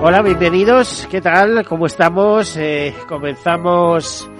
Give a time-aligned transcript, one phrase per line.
[0.00, 1.08] Hola, bienvenidos.
[1.10, 1.66] ¿Qué tal?
[1.66, 2.56] ¿Cómo estamos?
[2.56, 4.30] Eh, comenzamos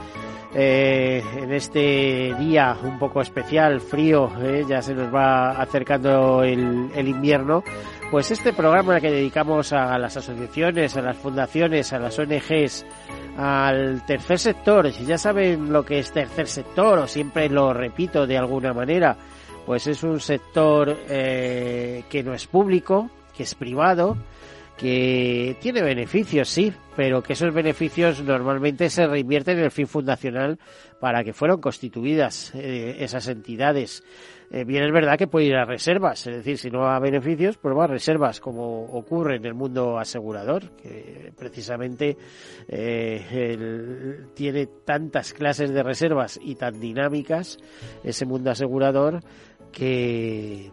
[0.55, 6.93] eh, en este día un poco especial, frío, eh, ya se nos va acercando el,
[6.95, 7.65] el, invierno.
[8.09, 12.87] Pues este programa que dedicamos a las asociaciones, a las fundaciones, a las ONGs,
[13.37, 18.29] al tercer sector, si ya saben lo que es tercer sector, o siempre lo repito
[18.29, 19.17] de alguna manera,
[19.67, 24.17] pues es un sector que no es público, que es privado,
[24.79, 30.59] que tiene beneficios, sí, pero que esos beneficios normalmente se reinvierten en el fin fundacional
[31.01, 34.05] para que fueron constituidas eh, esas entidades.
[34.51, 37.59] Eh, bien es verdad que puede ir a reservas, es decir, si no a beneficios,
[37.59, 42.17] pues va a reservas, como ocurre en el mundo asegurador, que precisamente
[42.69, 47.59] eh, tiene tantas clases de reservas y tan dinámicas
[48.05, 49.21] ese mundo asegurador
[49.73, 50.71] que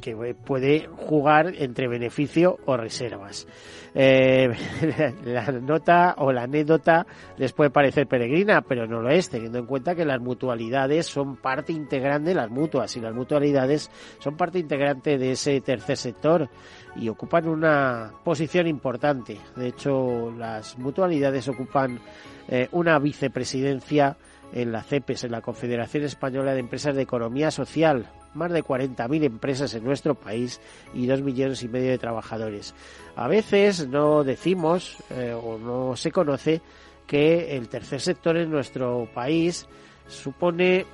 [0.00, 3.46] que puede jugar entre beneficio o reservas.
[3.94, 4.48] Eh,
[5.24, 9.66] la nota o la anécdota les puede parecer peregrina, pero no lo es, teniendo en
[9.66, 15.18] cuenta que las mutualidades son parte integrante, las mutuas y las mutualidades son parte integrante
[15.18, 16.48] de ese tercer sector
[16.96, 19.38] y ocupan una posición importante.
[19.56, 22.00] De hecho, las mutualidades ocupan
[22.48, 24.16] eh, una vicepresidencia
[24.52, 29.24] en la CEPES, en la Confederación Española de Empresas de Economía Social, más de 40.000
[29.24, 30.60] empresas en nuestro país
[30.94, 32.74] y dos millones y medio de trabajadores.
[33.16, 36.60] A veces no decimos eh, o no se conoce
[37.06, 39.66] que el tercer sector en nuestro país
[40.06, 40.86] supone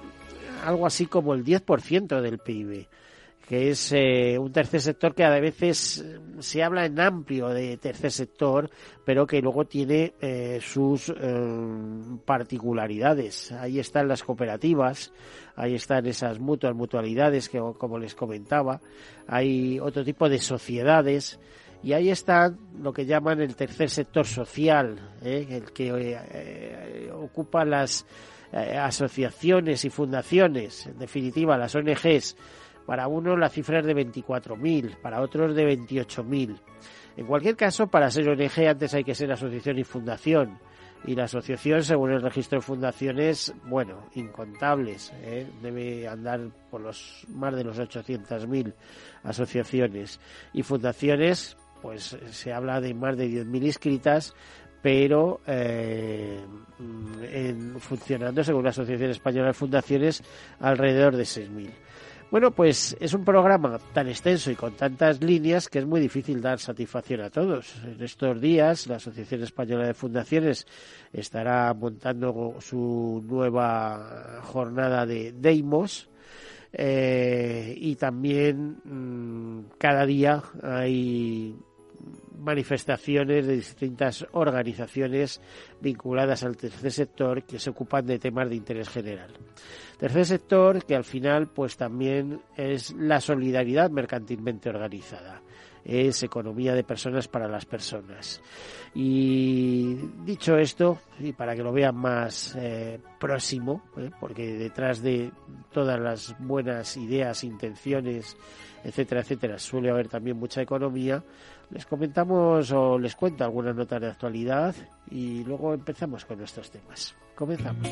[0.65, 2.87] algo así como el 10% del PIB
[3.47, 7.77] que es eh, un tercer sector que a veces eh, se habla en amplio de
[7.77, 8.71] tercer sector,
[9.05, 11.13] pero que luego tiene eh, sus
[12.25, 13.53] particularidades.
[13.53, 15.13] Ahí están las cooperativas,
[15.57, 18.81] ahí están esas mutuas, mutualidades que, como les comentaba,
[19.27, 21.39] hay otro tipo de sociedades
[21.83, 28.07] y ahí está lo que llaman el tercer sector social, el que ocupa las
[28.53, 32.37] asociaciones y fundaciones, en definitiva las ONGs,
[32.87, 36.59] para unos la cifra es de 24.000, para otros de 28.000.
[37.17, 40.59] En cualquier caso, para ser ONG antes hay que ser asociación y fundación.
[41.07, 45.13] Y la asociación, según el registro de fundaciones, bueno, incontables.
[45.23, 45.47] ¿eh?
[45.63, 46.41] Debe andar
[46.71, 48.73] por los más de los 800.000
[49.23, 50.19] asociaciones.
[50.55, 54.35] Y fundaciones, pues se habla de más de 10.000 inscritas,
[54.81, 56.41] pero eh,
[57.33, 60.23] en, funcionando, según la Asociación Española de Fundaciones,
[60.59, 61.71] alrededor de 6.000.
[62.31, 66.41] Bueno, pues es un programa tan extenso y con tantas líneas que es muy difícil
[66.41, 67.77] dar satisfacción a todos.
[67.85, 70.67] En estos días la Asociación Española de Fundaciones
[71.13, 76.09] estará montando su nueva jornada de Deimos.
[76.77, 81.55] Eh, y también mm, cada día hay
[82.39, 85.41] manifestaciones de distintas organizaciones
[85.81, 89.31] vinculadas al tercer sector que se ocupan de temas de interés general.
[90.05, 95.41] Tercer sector que al final pues también es la solidaridad mercantilmente organizada
[95.83, 98.43] es economía de personas para las personas.
[98.95, 99.95] Y
[100.25, 104.11] dicho esto, y para que lo vean más eh, próximo, ¿eh?
[104.21, 105.31] porque detrás de
[105.73, 108.37] todas las buenas ideas, intenciones,
[108.83, 111.25] etcétera, etcétera, suele haber también mucha economía,
[111.71, 114.75] les comentamos o les cuento algunas notas de actualidad
[115.11, 117.15] y luego empezamos con nuestros temas.
[117.35, 117.89] Comenzamos.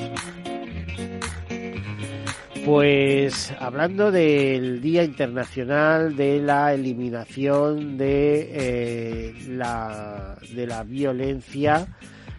[2.65, 11.89] Pues hablando del Día Internacional de la Eliminación de, eh, la, de la Violencia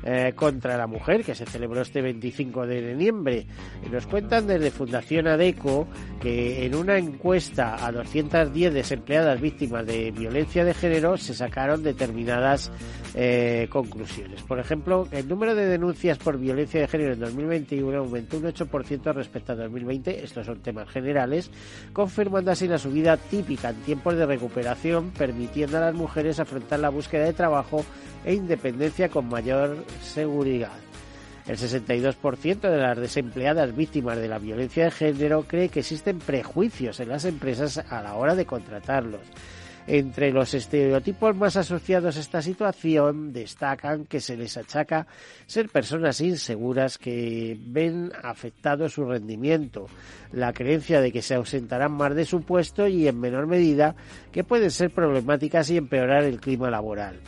[0.06, 3.46] eh, contra la mujer que se celebró este 25 de noviembre.
[3.92, 5.88] Nos cuentan desde Fundación ADECO
[6.22, 12.72] que en una encuesta a 210 desempleadas víctimas de violencia de género se sacaron determinadas
[13.16, 14.42] eh, conclusiones.
[14.42, 19.14] Por ejemplo, el número de denuncias por violencia de género en 2021 aumentó un 8%
[19.14, 20.24] respecto a 2020.
[20.24, 21.52] Estos son temas generales,
[21.94, 26.90] confirmando así la subida típica en tiempos de recuperación, permitiendo a las mujeres afrontar la
[26.90, 27.86] búsqueda de trabajo
[28.26, 30.72] e independencia con mayor seguridad.
[31.48, 37.02] El 62% de las desempleadas víctimas de la violencia de género cree que existen prejuicios
[37.02, 39.22] en las empresas a la hora de contratarlos.
[39.86, 45.08] Entre los estereotipos más asociados a esta situación destacan que se les achaca
[45.46, 49.88] ser personas inseguras que ven afectado su rendimiento,
[50.32, 53.94] la creencia de que se ausentarán más de su puesto y en menor medida
[54.32, 57.20] que pueden ser problemáticas y empeorar el clima laboral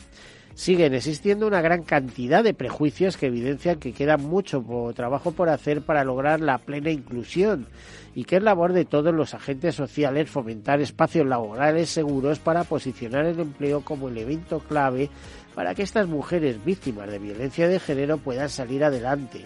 [0.56, 4.64] siguen existiendo una gran cantidad de prejuicios que evidencian que queda mucho
[4.96, 7.68] trabajo por hacer para lograr la plena inclusión
[8.16, 13.26] y que es labor de todos los agentes sociales fomentar espacios laborales seguros para posicionar
[13.26, 15.10] el empleo como elemento clave
[15.54, 19.44] para que estas mujeres víctimas de violencia de género puedan salir adelante.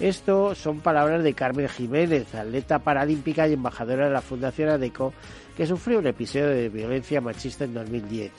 [0.00, 5.12] Esto son palabras de Carmen Jiménez, atleta paralímpica y embajadora de la Fundación ADECO,
[5.56, 8.32] que sufrió un episodio de violencia machista en 2010.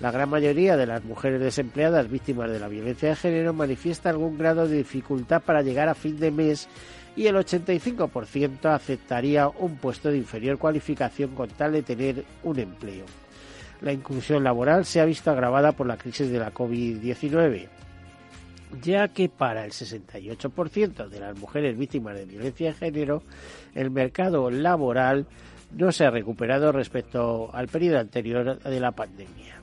[0.00, 4.36] La gran mayoría de las mujeres desempleadas víctimas de la violencia de género manifiesta algún
[4.36, 6.68] grado de dificultad para llegar a fin de mes
[7.16, 13.04] y el 85% aceptaría un puesto de inferior cualificación con tal de tener un empleo.
[13.80, 17.68] La inclusión laboral se ha visto agravada por la crisis de la COVID-19,
[18.82, 23.22] ya que para el 68% de las mujeres víctimas de violencia de género,
[23.74, 25.26] el mercado laboral
[25.76, 29.53] no se ha recuperado respecto al periodo anterior de la pandemia.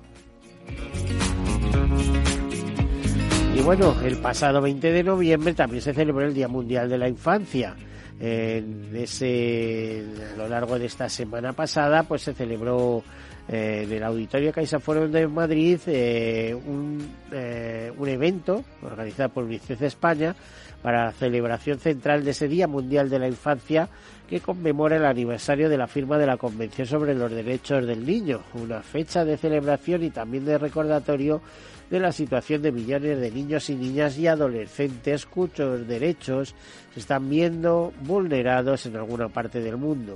[3.55, 7.07] Y bueno, el pasado 20 de noviembre también se celebró el Día Mundial de la
[7.07, 7.75] Infancia.
[8.19, 10.03] En ese,
[10.33, 13.03] a lo largo de esta semana pasada, pues se celebró
[13.47, 19.81] eh, en el Auditorio CaixaForum de Madrid eh, un, eh, un evento organizado por UNICEF
[19.81, 20.35] España
[20.81, 23.89] para la celebración central de ese Día Mundial de la Infancia
[24.31, 28.39] que conmemora el aniversario de la firma de la Convención sobre los Derechos del Niño,
[28.53, 31.41] una fecha de celebración y también de recordatorio
[31.89, 36.55] de la situación de millones de niños y niñas y adolescentes cuyos derechos
[36.93, 40.13] se están viendo vulnerados en alguna parte del mundo.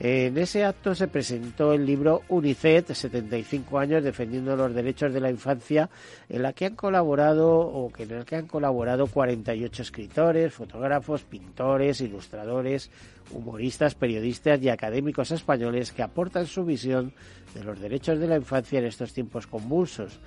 [0.00, 5.28] En ese acto se presentó el libro UNICEF, 75 años defendiendo los derechos de la
[5.28, 5.90] infancia,
[6.28, 12.00] en la que han colaborado o en el que han colaborado 48 escritores, fotógrafos, pintores,
[12.00, 12.92] ilustradores,
[13.32, 17.12] humoristas, periodistas y académicos españoles que aportan su visión
[17.54, 20.20] de los derechos de la infancia en estos tiempos convulsos.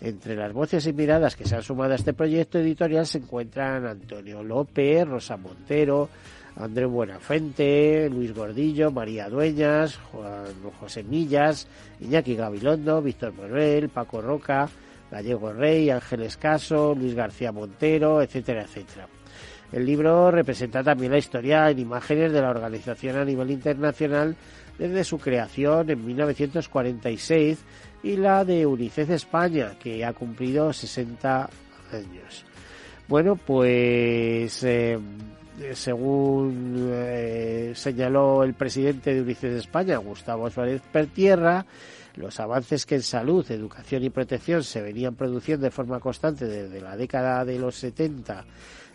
[0.00, 3.84] Entre las voces y miradas que se han sumado a este proyecto editorial se encuentran
[3.84, 6.08] Antonio López, Rosa Montero,
[6.58, 10.46] Andrés Buenafente, Luis Gordillo, María Dueñas, Juan
[10.80, 11.68] José Millas,
[12.00, 14.68] Iñaki Gabilondo, Víctor Manuel, Paco Roca,
[15.10, 19.06] Gallego Rey, Ángeles Caso, Luis García Montero, etcétera, etcétera.
[19.70, 24.34] El libro representa también la historia en imágenes de la organización a nivel internacional
[24.78, 27.58] desde su creación en 1946
[28.02, 31.50] y la de UNICEF España, que ha cumplido 60
[31.92, 32.44] años.
[33.08, 34.98] Bueno, pues eh,
[35.74, 41.66] según eh, señaló el presidente de UNICEF de España, Gustavo Suárez Pertierra,
[42.16, 46.80] los avances que en salud, educación y protección se venían produciendo de forma constante desde
[46.80, 48.44] la década de los 70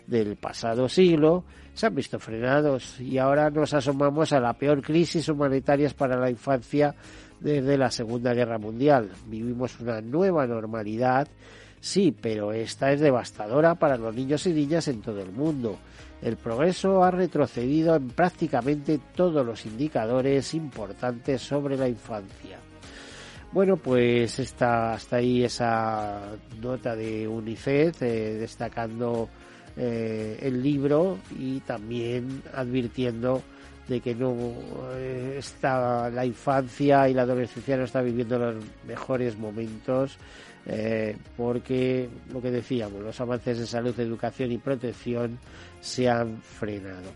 [0.06, 1.44] del pasado siglo
[1.74, 6.30] se han visto frenados y ahora nos asomamos a la peor crisis humanitaria para la
[6.30, 6.94] infancia
[7.40, 9.10] desde la Segunda Guerra Mundial.
[9.26, 11.26] Vivimos una nueva normalidad,
[11.80, 15.78] sí, pero esta es devastadora para los niños y niñas en todo el mundo
[16.24, 22.58] el progreso ha retrocedido en prácticamente todos los indicadores importantes sobre la infancia.
[23.52, 26.22] Bueno, pues está hasta ahí esa
[26.62, 29.28] nota de UNICEF eh, destacando
[29.76, 33.42] eh, el libro y también advirtiendo
[33.86, 34.34] de que no
[34.94, 40.16] eh, está la infancia y la adolescencia no está viviendo los mejores momentos
[41.36, 45.38] porque lo que decíamos, los avances en salud, educación y protección
[45.84, 47.12] se han frenado.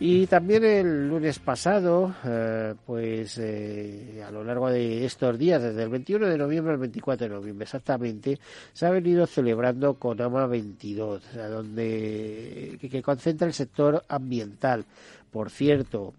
[0.00, 5.82] Y también el lunes pasado, eh, pues eh, a lo largo de estos días, desde
[5.82, 8.38] el 21 de noviembre al 24 de noviembre exactamente,
[8.72, 14.84] se ha venido celebrando CONAMA 22, donde, que concentra el sector ambiental.
[15.32, 16.14] Por cierto,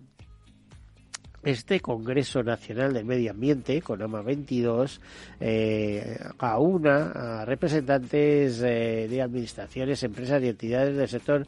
[1.43, 4.99] este Congreso Nacional del Medio Ambiente, CONAMA 22,
[5.39, 11.47] eh, aúna a representantes eh, de administraciones, empresas y entidades del sector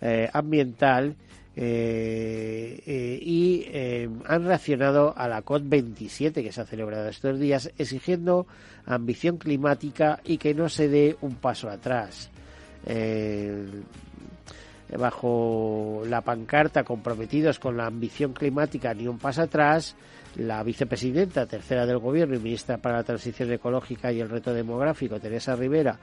[0.00, 1.14] eh, ambiental
[1.56, 3.66] eh, y
[4.24, 8.46] han reaccionado a la COP27 que se ha celebrado estos días exigiendo
[8.86, 12.30] ambición climática y que no se dé un paso atrás
[14.98, 19.96] bajo la pancarta comprometidos con la ambición climática ni un paso atrás,
[20.36, 25.18] La vicepresidenta tercera del Gobierno y ministra para la Transición Ecológica y el Reto Demográfico,
[25.18, 25.98] Teresa Rivera,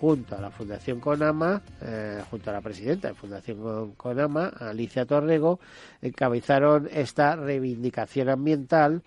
[0.00, 5.58] junto a la Fundación Conama, eh, junto a la presidenta de Fundación Conama, Alicia Torrego,
[6.00, 9.02] encabezaron esta reivindicación ambiental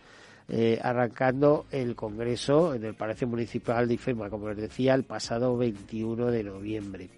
[0.48, 5.58] eh, arrancando el Congreso en el Palacio Municipal de IFEMA, como les decía, el pasado
[5.58, 7.10] 21 de noviembre.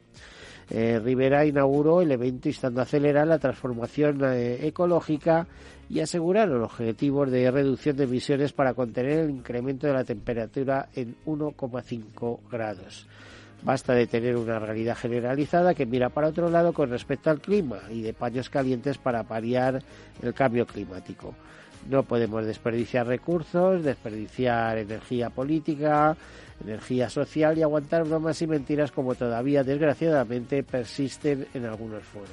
[0.69, 5.47] Eh, Rivera inauguró el evento instando a acelerar la transformación ecológica
[5.89, 10.89] y asegurar los objetivos de reducción de emisiones para contener el incremento de la temperatura
[10.93, 13.07] en 1,5 grados.
[13.63, 17.79] Basta de tener una realidad generalizada que mira para otro lado con respecto al clima
[17.89, 19.81] y de paños calientes para paliar
[20.21, 21.33] el cambio climático.
[21.89, 26.15] No podemos desperdiciar recursos, desperdiciar energía política,
[26.63, 32.29] energía social y aguantar bromas y mentiras como todavía desgraciadamente persisten en algunos foros.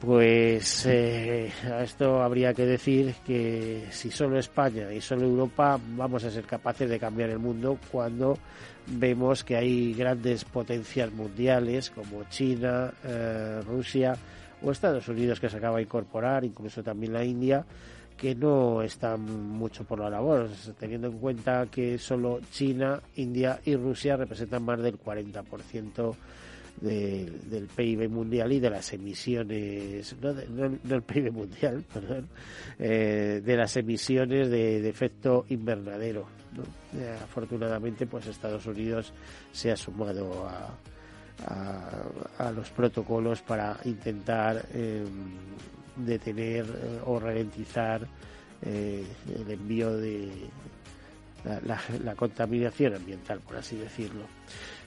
[0.00, 6.22] Pues eh, a esto habría que decir que si solo España y solo Europa vamos
[6.24, 8.38] a ser capaces de cambiar el mundo cuando
[8.86, 14.14] vemos que hay grandes potencias mundiales como China, eh, Rusia
[14.62, 17.64] o Estados Unidos que se acaba de incorporar, incluso también la India,
[18.16, 23.76] que no están mucho por la labor, teniendo en cuenta que solo China, India y
[23.76, 26.14] Rusia representan más del 40%
[26.80, 32.28] del PIB mundial y de las emisiones, no, del PIB mundial, perdón,
[32.78, 36.26] eh, de las emisiones de, efecto invernadero.
[36.94, 39.12] Eh, afortunadamente, pues Estados Unidos
[39.52, 40.74] se ha sumado a,
[42.38, 45.04] a, los protocolos para intentar em,
[45.96, 48.06] detener eh, o ralentizar
[48.62, 50.30] el envío de
[51.64, 54.24] la, contaminación ambiental, por así decirlo.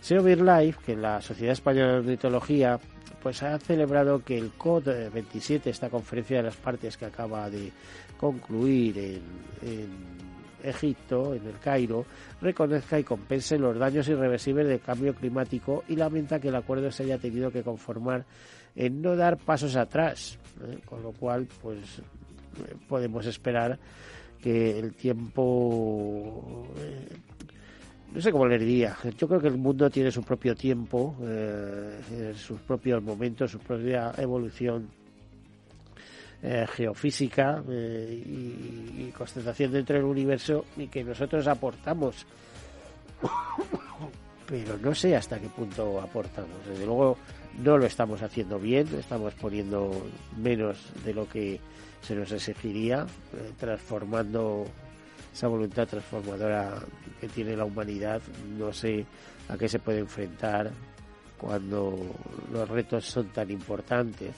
[0.01, 2.79] SEO Life, que la Sociedad Española de Ornitología,
[3.21, 7.71] pues ha celebrado que el COD 27, esta conferencia de las partes que acaba de
[8.17, 8.97] concluir
[9.61, 10.19] en,
[10.61, 12.05] Egipto, en el Cairo,
[12.41, 17.03] reconozca y compense los daños irreversibles del cambio climático y lamenta que el acuerdo se
[17.03, 18.25] haya tenido que conformar
[18.75, 20.79] en no dar pasos atrás, ¿eh?
[20.85, 22.01] con lo cual, pues
[22.87, 23.79] podemos esperar
[24.41, 27.07] que el tiempo eh,
[28.13, 28.97] no sé cómo le diría.
[29.17, 34.11] Yo creo que el mundo tiene su propio tiempo, eh, sus propios momentos, su propia
[34.17, 34.89] evolución
[36.41, 42.25] eh, geofísica eh, y, y, constatación dentro del universo y que nosotros aportamos.
[44.47, 46.65] Pero no sé hasta qué punto aportamos.
[46.67, 47.17] Desde luego
[47.57, 49.91] no lo estamos haciendo bien, estamos poniendo
[50.37, 51.59] menos de lo que
[52.01, 53.05] se nos exigiría,
[53.57, 54.65] transformando
[55.33, 56.75] esa voluntad transformadora
[57.19, 58.21] que tiene la humanidad,
[58.57, 59.05] no sé
[59.47, 60.71] a qué se puede enfrentar
[61.37, 61.97] cuando
[62.51, 64.35] los retos son tan importantes.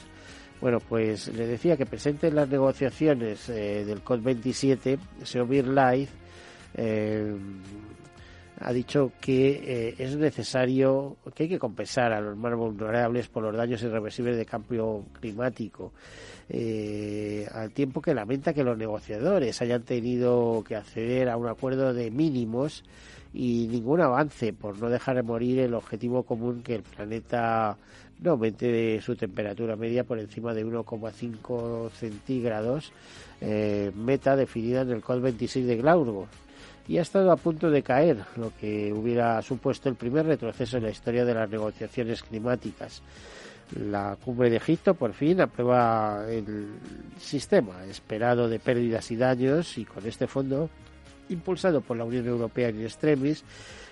[0.60, 6.14] Bueno, pues le decía que presente en las negociaciones eh, del COP27, Seomir Life
[6.76, 7.36] eh,
[8.64, 13.44] ha dicho que eh, es necesario, que hay que compensar a los más vulnerables por
[13.44, 15.92] los daños irreversibles de cambio climático
[16.48, 21.94] eh, al tiempo que lamenta que los negociadores hayan tenido que acceder a un acuerdo
[21.94, 22.84] de mínimos
[23.34, 27.78] y ningún avance por no dejar de morir el objetivo común que el planeta
[28.20, 32.92] no aumente su temperatura media por encima de 1,5 centígrados,
[33.40, 36.28] eh, meta definida en el COP 26 de Glasgow
[36.88, 40.84] y ha estado a punto de caer, lo que hubiera supuesto el primer retroceso en
[40.84, 43.02] la historia de las negociaciones climáticas.
[43.80, 46.68] La cumbre de Egipto por fin aprueba el
[47.18, 50.70] sistema esperado de pérdidas y daños y con este fondo,
[51.30, 53.46] impulsado por la Unión Europea en extremis,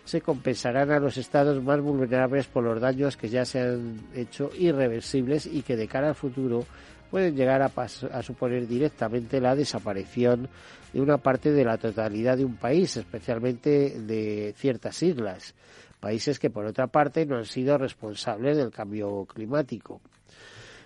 [0.04, 4.50] se compensarán a los estados más vulnerables por los daños que ya se han hecho
[4.58, 6.66] irreversibles y que de cara al futuro
[7.10, 10.48] pueden llegar a, a, suponer directamente la desaparición
[10.94, 15.54] de una parte de la totalidad de un país, especialmente de ciertas islas
[16.00, 20.02] países que por otra parte no han sido responsables del cambio climático.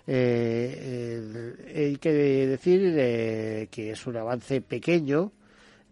[0.06, 5.32] Eh, hay que decir eh, que es un avance pequeño,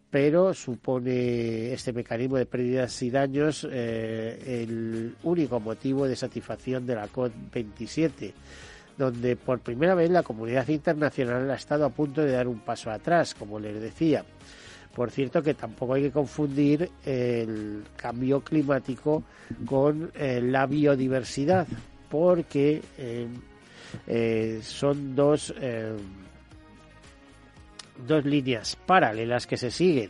[0.09, 6.95] pero supone este mecanismo de pérdidas y daños eh, el único motivo de satisfacción de
[6.95, 8.33] la COP27,
[8.97, 12.91] donde por primera vez la comunidad internacional ha estado a punto de dar un paso
[12.91, 14.23] atrás, como les decía.
[14.93, 19.23] Por cierto que tampoco hay que confundir el cambio climático
[19.65, 21.65] con eh, la biodiversidad,
[22.09, 23.27] porque eh,
[24.07, 25.53] eh, son dos
[28.05, 30.09] dos líneas paralelas que se siguen.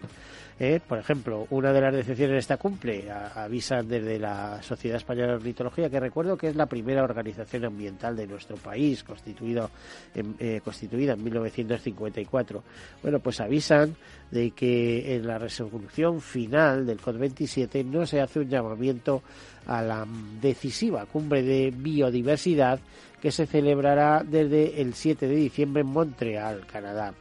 [0.61, 0.79] ¿Eh?
[0.87, 5.33] Por ejemplo, una de las decepciones de esta cumple avisan desde la Sociedad Española de
[5.37, 9.71] Ornitología, que recuerdo que es la primera organización ambiental de nuestro país, constituido
[10.13, 12.63] en, eh, constituida en 1954.
[13.01, 13.95] Bueno, pues avisan
[14.29, 19.23] de que en la resolución final del COP27 no se hace un llamamiento
[19.65, 20.05] a la
[20.39, 22.79] decisiva cumbre de biodiversidad
[23.19, 27.13] que se celebrará desde el 7 de diciembre en Montreal, Canadá.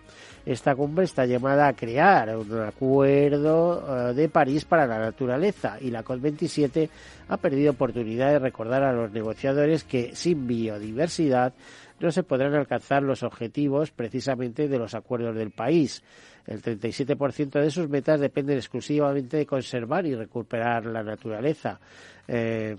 [0.47, 5.91] Esta cumbre está llamada a crear un acuerdo eh, de París para la naturaleza y
[5.91, 6.89] la COP27
[7.29, 11.53] ha perdido oportunidad de recordar a los negociadores que sin biodiversidad
[12.01, 16.03] no se podrán alcanzar los objetivos precisamente de los acuerdos del país.
[16.47, 21.79] El 37% de sus metas dependen exclusivamente de conservar y recuperar la naturaleza.
[22.27, 22.77] Eh,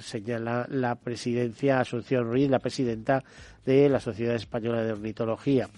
[0.00, 3.22] señala la presidencia Asunción Ruiz, la presidenta
[3.64, 5.68] de la Sociedad Española de Ornitología.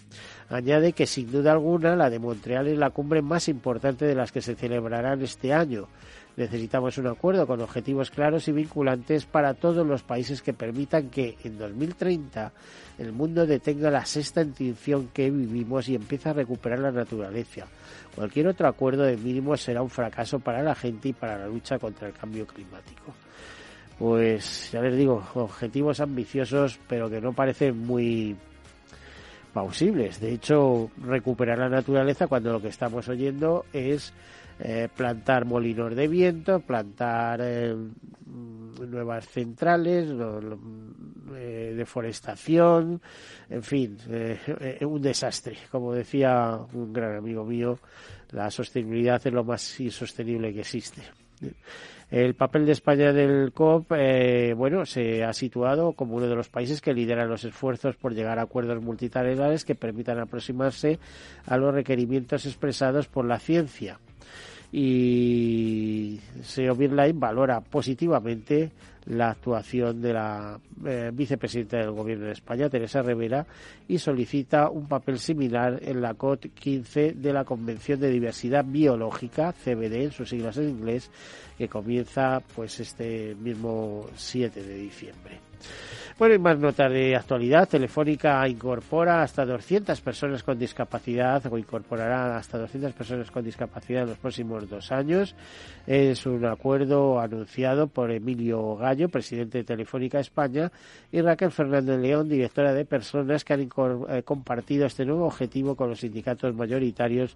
[0.48, 4.30] Añade que sin duda alguna la de Montreal es la cumbre más importante de las
[4.30, 5.88] que se celebrarán este año.
[6.36, 11.36] Necesitamos un acuerdo con objetivos claros y vinculantes para todos los países que permitan que
[11.44, 12.52] en 2030
[12.98, 17.66] el mundo detenga la sexta extinción que vivimos y empiece a recuperar la naturaleza.
[18.14, 21.78] Cualquier otro acuerdo de mínimo será un fracaso para la gente y para la lucha
[21.78, 23.12] contra el cambio climático.
[23.98, 28.36] Pues ya les digo, objetivos ambiciosos pero que no parecen muy
[29.52, 30.18] pausibles.
[30.18, 34.14] De hecho, recuperar la naturaleza cuando lo que estamos oyendo es
[34.64, 37.74] eh, plantar molinos de viento, plantar eh,
[38.26, 40.08] nuevas centrales,
[41.34, 43.02] eh, deforestación,
[43.50, 43.98] en fin,
[44.82, 45.56] un desastre.
[45.68, 47.80] Como decía un gran amigo mío,
[48.30, 51.02] la sostenibilidad es lo más insostenible que existe.
[52.08, 53.90] El papel de España en el COP,
[54.54, 58.38] bueno, se ha situado como uno de los países que lideran los esfuerzos por llegar
[58.38, 61.00] a acuerdos multilaterales que permitan aproximarse
[61.46, 63.98] a los requerimientos expresados por la ciencia.
[64.72, 68.70] Y Seo Birlain valora positivamente
[69.06, 73.46] la actuación de la eh, vicepresidenta del Gobierno de España, Teresa Rivera,
[73.88, 79.52] y solicita un papel similar en la COT 15 de la Convención de Diversidad Biológica,
[79.52, 81.10] CBD en sus siglas en inglés,
[81.58, 85.51] que comienza pues este mismo 7 de diciembre.
[86.18, 87.68] Bueno, y más notas de actualidad.
[87.68, 94.10] Telefónica incorpora hasta 200 personas con discapacidad o incorporará hasta 200 personas con discapacidad en
[94.10, 95.34] los próximos dos años.
[95.86, 100.70] Es un acuerdo anunciado por Emilio Gallo, presidente de Telefónica España,
[101.10, 105.88] y Raquel Fernández León, directora de personas que han eh, compartido este nuevo objetivo con
[105.90, 107.34] los sindicatos mayoritarios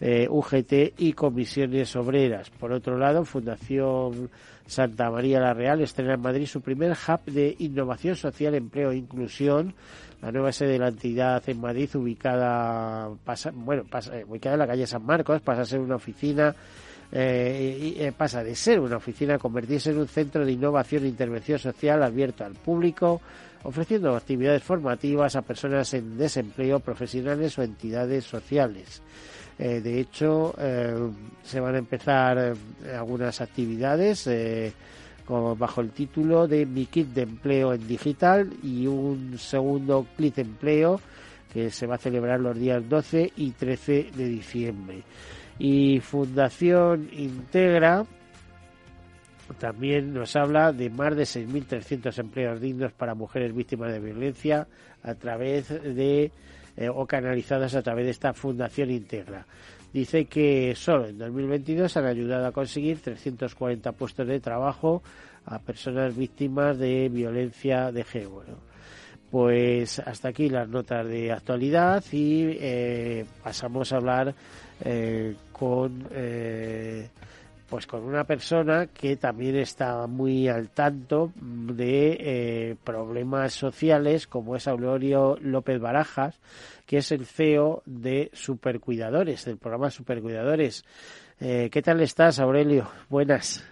[0.00, 2.50] eh, UGT y comisiones obreras.
[2.50, 4.30] Por otro lado, Fundación
[4.68, 8.96] Santa María la Real estrena en Madrid su primer hub de innovación social, empleo e
[8.96, 9.74] inclusión.
[10.20, 14.58] La nueva sede de la entidad en Madrid, ubicada, pasa, bueno, pasa, eh, ubicada en
[14.60, 16.54] la calle San Marcos, pasa a ser una oficina
[17.10, 21.08] eh, eh, pasa de ser una oficina a convertirse en un centro de innovación e
[21.08, 23.22] intervención social abierto al público,
[23.62, 29.02] ofreciendo actividades formativas a personas en desempleo, profesionales o entidades sociales.
[29.58, 30.94] Eh, de hecho, eh,
[31.42, 34.28] se van a empezar eh, algunas actividades
[35.28, 40.42] bajo el título de Mi Kit de Empleo en Digital y un segundo Kit de
[40.42, 41.00] Empleo
[41.52, 45.02] que se va a celebrar los días 12 y 13 de diciembre.
[45.58, 48.06] Y Fundación Integra
[49.58, 54.66] también nos habla de más de 6.300 empleos dignos para mujeres víctimas de violencia
[55.02, 56.30] a través de
[56.78, 59.44] eh, o canalizadas a través de esta Fundación Integra.
[59.92, 65.02] Dice que solo en 2022 han ayudado a conseguir 340 puestos de trabajo
[65.46, 68.68] a personas víctimas de violencia de género.
[69.28, 74.34] Pues hasta aquí las notas de actualidad y eh, pasamos a hablar
[74.84, 76.06] eh, con
[77.68, 84.56] pues con una persona que también está muy al tanto de eh, problemas sociales como
[84.56, 86.40] es Aurelio López Barajas,
[86.86, 90.84] que es el CEO de Supercuidadores, del programa Supercuidadores.
[91.40, 92.88] Eh, ¿Qué tal estás, Aurelio?
[93.08, 93.64] Buenas.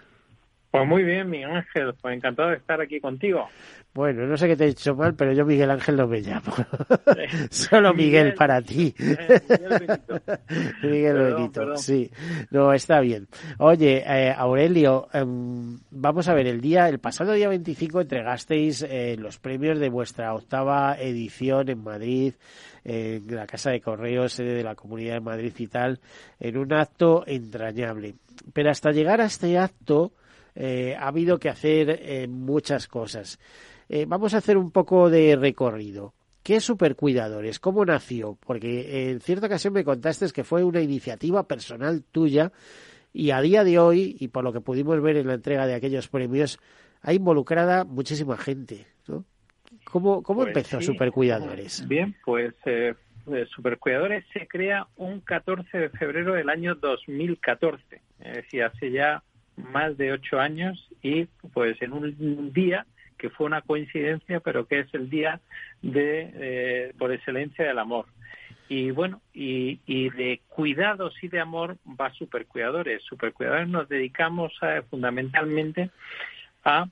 [0.71, 3.47] Pues muy bien, Miguel Ángel, pues encantado de estar aquí contigo.
[3.93, 6.53] Bueno, no sé qué te he dicho mal, pero yo Miguel Ángel no me llamo.
[7.49, 8.93] Solo Miguel, para ti.
[10.83, 11.75] Miguel Benito.
[11.77, 12.11] sí.
[12.51, 13.27] No, está bien.
[13.57, 19.15] Oye, eh, Aurelio, em, vamos a ver, el día, el pasado día 25 entregasteis eh,
[19.17, 22.33] los premios de vuestra octava edición en Madrid,
[22.83, 25.99] en la Casa de Correos, sede de la Comunidad de Madrid y tal,
[26.39, 28.13] en un acto entrañable.
[28.53, 30.11] Pero hasta llegar a este acto,
[30.59, 33.39] eh, ha habido que hacer muchas cosas.
[33.89, 36.13] Eh, vamos a hacer un poco de recorrido.
[36.43, 37.59] ¿Qué es Supercuidadores?
[37.59, 38.37] ¿Cómo nació?
[38.45, 42.51] Porque en cierta ocasión me contaste que fue una iniciativa personal tuya
[43.13, 45.75] y a día de hoy, y por lo que pudimos ver en la entrega de
[45.75, 46.59] aquellos premios,
[47.01, 49.25] ha involucrada muchísima gente, ¿no?
[49.83, 50.87] ¿Cómo, cómo Pues empezó sí.
[50.87, 51.87] Supercuidadores?
[51.87, 52.93] Bien, pues eh,
[53.31, 59.23] eh, Supercuidadores se crea un 14 de febrero del año 2014, es decir, hace ya
[59.57, 62.85] más de ocho años y pues en un día
[63.17, 65.41] que fue una coincidencia, pero que es el día
[65.81, 68.05] de eh, por excelencia del amor.
[68.69, 73.01] Y bueno, y, y de cuidados y de amor va Supercuidadores.
[73.03, 75.89] Supercuidadores nos dedicamos a, fundamentalmente
[76.63, 76.87] a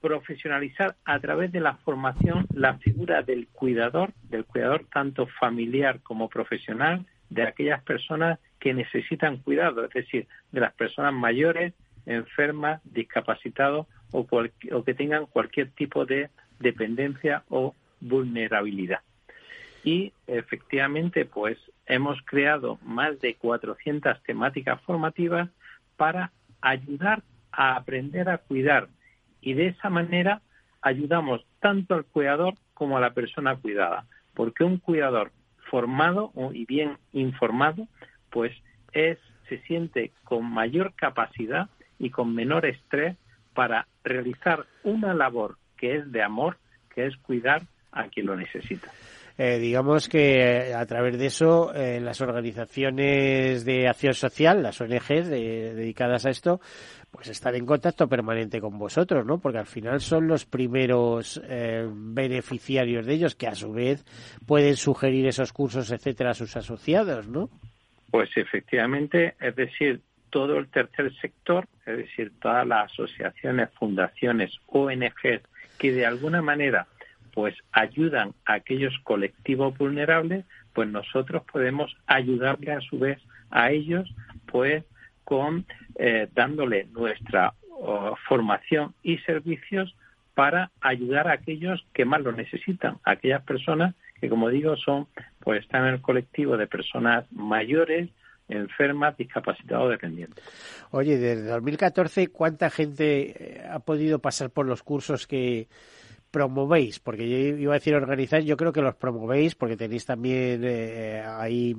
[0.00, 6.28] profesionalizar a través de la formación la figura del cuidador, del cuidador tanto familiar como
[6.28, 11.72] profesional, de aquellas personas que necesitan cuidado, es decir, de las personas mayores,
[12.06, 19.00] enfermas, discapacitados o, cual- o que tengan cualquier tipo de dependencia o vulnerabilidad.
[19.84, 25.48] Y efectivamente, pues hemos creado más de 400 temáticas formativas
[25.96, 28.88] para ayudar a aprender a cuidar
[29.40, 30.42] y de esa manera
[30.82, 35.30] ayudamos tanto al cuidador como a la persona cuidada, porque un cuidador
[35.70, 37.86] formado y bien informado,
[38.30, 38.52] pues
[38.92, 43.16] es se siente con mayor capacidad y con menor estrés
[43.54, 46.56] para realizar una labor que es de amor,
[46.94, 48.90] que es cuidar a quien lo necesita.
[49.38, 54.80] Eh, digamos que eh, a través de eso eh, las organizaciones de acción social, las
[54.80, 56.60] ONGs de- dedicadas a esto,
[57.10, 59.38] pues están en contacto permanente con vosotros, ¿no?
[59.38, 64.04] Porque al final son los primeros eh, beneficiarios de ellos que a su vez
[64.46, 67.50] pueden sugerir esos cursos, etcétera, a sus asociados, ¿no?
[68.10, 75.42] Pues efectivamente, es decir, todo el tercer sector, es decir, todas las asociaciones, fundaciones, ONGs
[75.78, 76.86] que de alguna manera
[77.34, 84.10] pues ayudan a aquellos colectivos vulnerables, pues nosotros podemos ayudarle a su vez a ellos
[84.46, 84.84] pues
[85.24, 87.52] con eh, dándole nuestra
[88.26, 89.94] formación y servicios
[90.34, 95.06] para ayudar a aquellos que más lo necesitan, aquellas personas que como digo son
[95.40, 98.08] pues están en el colectivo de personas mayores,
[98.48, 100.44] enfermas, discapacitados dependientes.
[100.90, 105.68] Oye, desde 2014, ¿cuánta gente eh, ha podido pasar por los cursos que
[106.30, 107.00] promovéis?
[107.00, 111.22] Porque yo iba a decir organizar, yo creo que los promovéis porque tenéis también eh,
[111.26, 111.74] ahí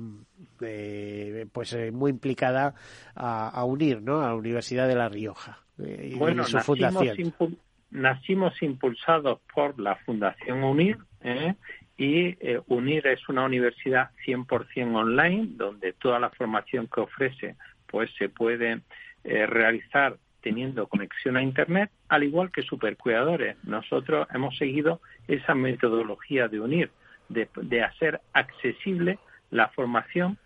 [0.60, 2.74] eh, pues eh, muy implicada
[3.14, 4.20] a, a, unir, ¿no?
[4.20, 7.20] A la Universidad de La Rioja eh, y bueno, su nacimos, fundación.
[7.20, 7.56] Impu
[7.90, 11.54] nacimos impulsados por la Fundación UNIR ¿eh?
[11.98, 17.56] Y eh, UNIR es una universidad 100% online donde toda la formación que ofrece
[17.88, 18.80] pues se puede
[19.24, 23.56] eh, realizar teniendo conexión a Internet, al igual que Supercuidadores.
[23.64, 26.92] Nosotros hemos seguido esa metodología de UNIR,
[27.28, 29.18] de, de hacer accesible
[29.50, 30.38] la formación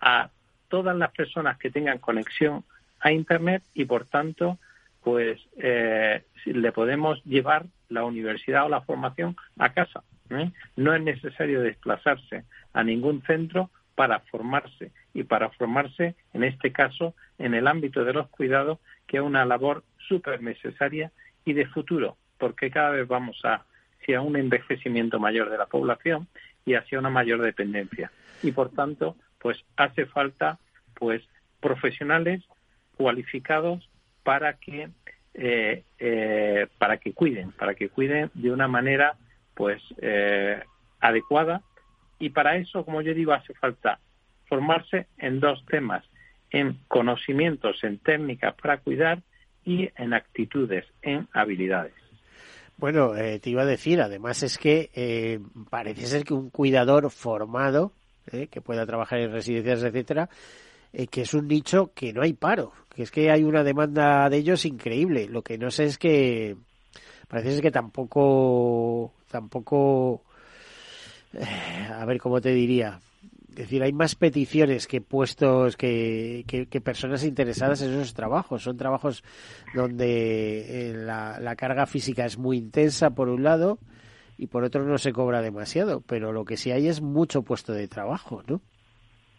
[0.00, 0.28] a
[0.68, 2.62] todas las personas que tengan conexión
[3.00, 4.58] a Internet y, por tanto,
[5.02, 10.02] pues eh, le podemos llevar la universidad o la formación a casa.
[10.30, 10.50] ¿eh?
[10.76, 17.14] No es necesario desplazarse a ningún centro para formarse y para formarse, en este caso,
[17.38, 21.10] en el ámbito de los cuidados, que es una labor súper necesaria
[21.44, 23.64] y de futuro, porque cada vez vamos a,
[24.00, 26.28] hacia un envejecimiento mayor de la población
[26.64, 28.10] y hacia una mayor dependencia.
[28.42, 30.58] Y, por tanto, pues hace falta
[30.94, 31.22] pues
[31.60, 32.42] profesionales
[32.96, 33.89] cualificados
[34.22, 34.88] para que
[35.34, 39.14] eh, eh, para que cuiden, para que cuiden de una manera
[39.54, 40.60] pues eh,
[41.00, 41.62] adecuada
[42.18, 44.00] y para eso, como yo digo, hace falta
[44.46, 46.04] formarse en dos temas,
[46.50, 49.22] en conocimientos, en técnicas para cuidar
[49.64, 51.94] y en actitudes, en habilidades.
[52.76, 55.38] Bueno, eh, te iba a decir, además es que eh,
[55.70, 57.92] parece ser que un cuidador formado,
[58.50, 60.28] que pueda trabajar en residencias, etcétera,
[60.92, 64.28] eh, que es un nicho que no hay paro, que es que hay una demanda
[64.28, 65.28] de ellos increíble.
[65.28, 66.56] Lo que no sé es que
[67.28, 70.24] parece que tampoco, tampoco,
[71.32, 73.00] eh, a ver cómo te diría,
[73.50, 78.62] es decir, hay más peticiones que puestos, que, que, que, personas interesadas en esos trabajos.
[78.62, 79.24] Son trabajos
[79.74, 83.78] donde eh, la, la, carga física es muy intensa, por un lado,
[84.38, 86.00] y por otro no se cobra demasiado.
[86.00, 88.60] Pero lo que sí hay es mucho puesto de trabajo, ¿no?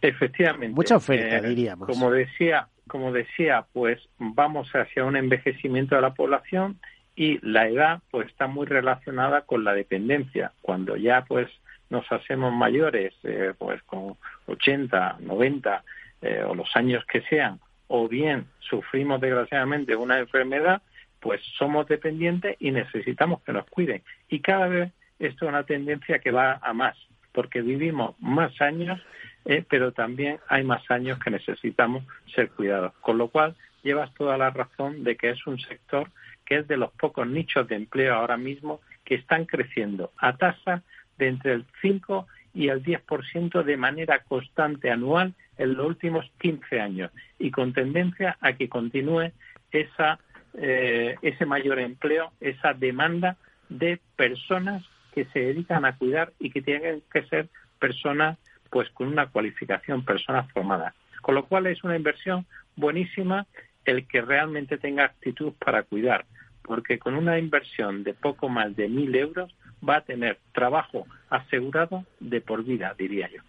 [0.02, 0.74] Efectivamente.
[0.74, 1.86] Mucha oferta, eh, diríamos.
[1.86, 6.78] Como decía, como decía, pues vamos hacia un envejecimiento de la población
[7.14, 10.52] y la edad pues está muy relacionada con la dependencia.
[10.60, 11.48] Cuando ya pues
[11.88, 15.84] nos hacemos mayores, eh, pues con 80, 90
[16.22, 20.82] eh, o los años que sean, o bien sufrimos desgraciadamente una enfermedad,
[21.20, 24.02] pues somos dependientes y necesitamos que nos cuiden.
[24.28, 26.96] Y cada vez esto es una tendencia que va a más,
[27.32, 29.00] porque vivimos más años,
[29.44, 32.92] eh, pero también hay más años que necesitamos ser cuidados.
[33.00, 36.10] Con lo cual, llevas toda la razón de que es un sector
[36.44, 40.82] que es de los pocos nichos de empleo ahora mismo que están creciendo a tasa
[41.18, 46.80] de entre el 5 y el 10% de manera constante anual en los últimos 15
[46.80, 49.32] años y con tendencia a que continúe
[49.70, 50.18] esa,
[50.54, 53.36] eh, ese mayor empleo, esa demanda
[53.68, 58.38] de personas que se dedican a cuidar y que tienen que ser personas
[58.72, 60.94] pues con una cualificación, personas formadas.
[61.20, 63.46] Con lo cual es una inversión buenísima
[63.84, 66.24] el que realmente tenga actitud para cuidar,
[66.62, 69.54] porque con una inversión de poco más de mil euros
[69.86, 73.42] va a tener trabajo asegurado de por vida, diría yo.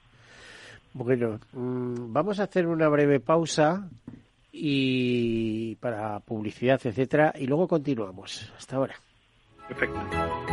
[0.94, 3.88] Bueno, mm, vamos a hacer una breve pausa
[4.52, 8.52] y para publicidad, etcétera, y luego continuamos.
[8.58, 8.96] Hasta ahora.
[9.70, 10.53] Perfecto.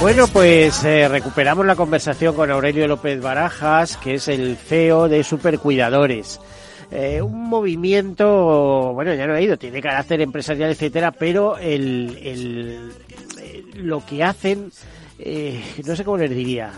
[0.00, 5.22] Bueno, pues eh, recuperamos la conversación con Aurelio López Barajas, que es el CEO de
[5.22, 6.40] Supercuidadores.
[6.90, 12.92] Eh, un movimiento, bueno, ya no he ido, tiene carácter empresarial, etcétera, pero el, el-
[13.40, 14.72] eh, lo que hacen,
[15.18, 16.72] eh, no sé cómo les diría.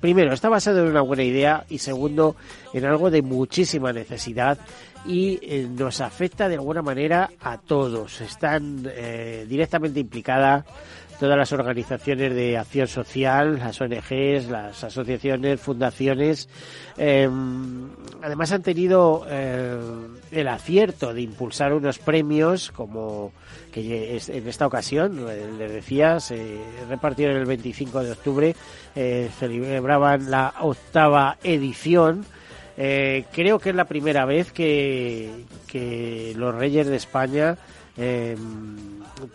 [0.00, 2.36] Primero, está basado en una buena idea y segundo,
[2.72, 4.56] en algo de muchísima necesidad
[5.04, 8.20] y eh, nos afecta de alguna manera a todos.
[8.20, 10.64] Están eh, directamente implicadas
[11.18, 16.48] todas las organizaciones de acción social, las ONGs, las asociaciones, fundaciones.
[16.96, 17.28] eh,
[18.22, 19.76] además han tenido eh,
[20.30, 23.32] el acierto de impulsar unos premios como
[23.72, 28.56] que en esta ocasión, eh, les decía, se repartieron el 25 de octubre,
[28.94, 32.24] eh, celebraban la octava edición.
[32.76, 37.56] Eh, creo que es la primera vez que, que los Reyes de España
[37.96, 38.36] eh,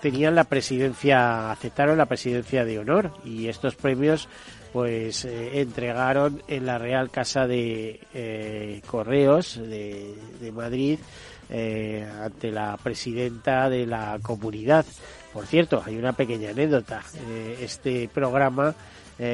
[0.02, 4.28] tenían la presidencia, aceptaron la presidencia de honor y estos premios
[4.72, 11.00] pues eh, entregaron en la Real Casa de eh, Correos de, Madrid
[11.50, 14.86] eh, ante la presidenta de la comunidad.
[15.32, 17.02] Por cierto, hay una pequeña anécdota.
[17.60, 18.76] Este programa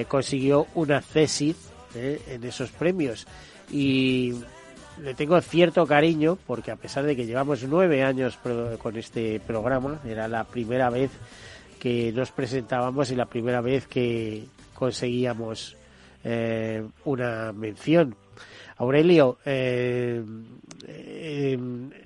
[0.07, 1.57] consiguió una tesis
[1.95, 3.25] en esos premios
[3.69, 4.33] y
[5.03, 8.37] le tengo cierto cariño porque a pesar de que llevamos nueve años
[8.79, 11.11] con este programa, era la primera vez
[11.79, 15.77] que nos presentábamos y la primera vez que conseguíamos
[16.23, 18.15] eh, una mención.
[18.77, 20.23] Aurelio, eh,
[20.87, 21.59] eh,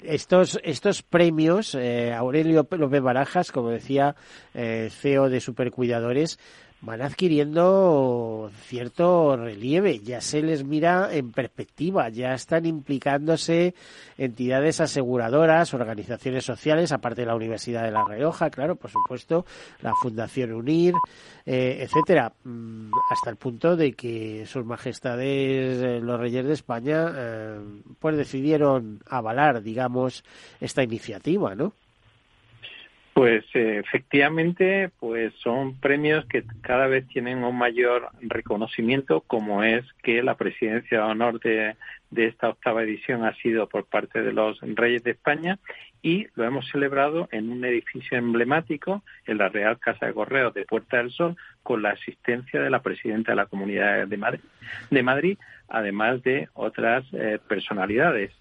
[0.03, 4.15] estos, estos premios, Aurelio López Barajas, como decía,
[4.53, 6.39] CEO de Supercuidadores,
[6.84, 13.74] van adquiriendo cierto relieve, ya se les mira en perspectiva, ya están implicándose
[14.17, 19.46] entidades aseguradoras, organizaciones sociales, aparte de la Universidad de La Rioja, claro, por supuesto,
[19.82, 20.93] la Fundación UNIR,
[21.46, 27.13] eh, etcétera, mm, hasta el punto de que sus majestades eh, los reyes de España
[27.15, 27.60] eh,
[27.98, 30.26] pues decidieron avalar, digamos,
[30.60, 31.74] esta iniciativa, ¿no?
[33.13, 39.86] Pues eh, efectivamente, pues son premios que cada vez tienen un mayor reconocimiento, como es
[40.02, 41.76] que la presidencia de honor de,
[42.15, 45.60] esta octava edición ha sido por parte de los Reyes de España
[46.02, 50.65] y lo hemos celebrado en un edificio emblemático, en la Real Casa de Correos de
[50.65, 54.41] Puerta del Sol, con la asistencia de la presidenta de la Comunidad de Madrid,
[54.89, 55.38] de Madrid
[55.69, 58.32] además de otras eh, personalidades.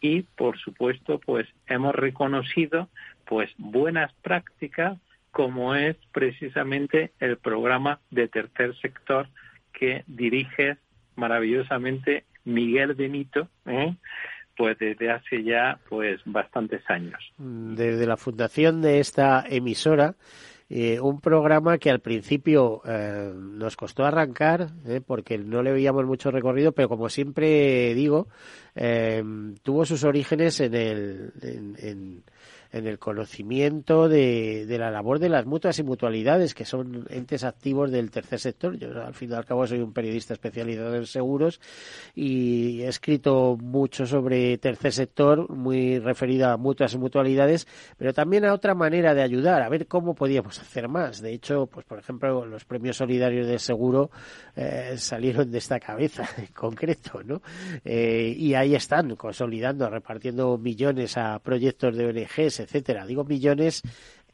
[0.00, 2.88] Y, por supuesto, pues hemos reconocido
[3.30, 4.98] pues buenas prácticas
[5.30, 9.28] como es precisamente el programa de tercer sector
[9.72, 10.78] que dirige
[11.14, 13.94] maravillosamente Miguel Benito, ¿eh?
[14.56, 17.20] pues desde hace ya pues bastantes años.
[17.38, 20.16] Desde la fundación de esta emisora,
[20.68, 24.70] eh, un programa que al principio eh, nos costó arrancar
[25.06, 28.26] porque no le veíamos mucho recorrido, pero como siempre digo,
[29.62, 31.32] tuvo sus orígenes en el
[31.78, 32.24] en
[32.72, 37.90] el conocimiento de, de, la labor de las mutuas y mutualidades, que son entes activos
[37.90, 38.76] del tercer sector.
[38.76, 41.60] Yo, al fin y al cabo, soy un periodista especializado en seguros
[42.14, 48.44] y he escrito mucho sobre tercer sector, muy referido a mutuas y mutualidades, pero también
[48.44, 51.20] a otra manera de ayudar, a ver cómo podíamos hacer más.
[51.20, 54.10] De hecho, pues por ejemplo, los premios solidarios de seguro
[54.56, 57.42] eh, salieron de esta cabeza en concreto, ¿no?
[57.84, 63.06] Eh, y ahí están, consolidando, repartiendo millones a proyectos de ONGs, etcétera.
[63.06, 63.82] Digo millones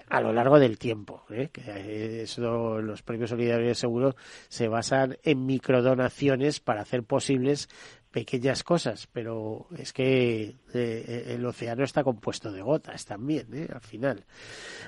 [0.08, 1.24] a lo largo del tiempo.
[1.30, 1.48] ¿eh?
[1.52, 4.16] Que eso, los premios solidarios de seguro
[4.48, 7.68] se basan en microdonaciones para hacer posibles
[8.16, 13.68] pequeñas cosas, pero es que eh, el océano está compuesto de gotas también, ¿eh?
[13.70, 14.24] al final.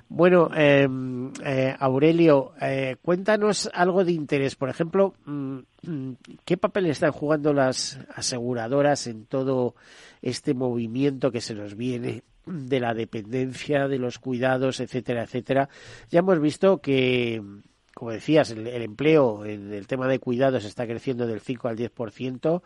[0.09, 2.55] Bueno, em, eh, Aurelio,
[3.03, 4.57] cuéntanos algo de interés.
[4.57, 5.59] Por ejemplo, mm,
[6.46, 9.74] ¿qué papel están jugando las aseguradoras en todo
[10.22, 15.69] este movimiento que se nos viene de la dependencia, de los cuidados, etcétera, etcétera.
[16.11, 17.43] Ya hemos visto que,
[17.95, 22.63] como decías, el, empleo en el tema de cuidados está creciendo del 5 al 10%,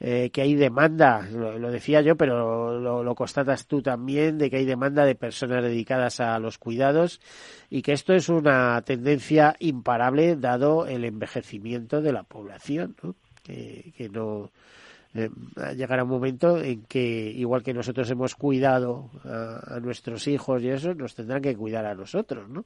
[0.00, 4.58] eh, que hay demanda, lo, decía yo, pero lo, lo, constatas tú también, de que
[4.58, 7.20] hay demanda de personas dedicadas a los cuidados
[7.68, 13.16] y que esto es una tendencia imparable dado el envejecimiento de la población, ¿no?
[13.42, 14.50] Que, que no
[15.18, 15.30] eh,
[15.76, 20.94] llegará un momento en que, igual que nosotros hemos cuidado a, nuestros hijos y eso,
[20.94, 22.64] nos tendrán que cuidar a nosotros, ¿no?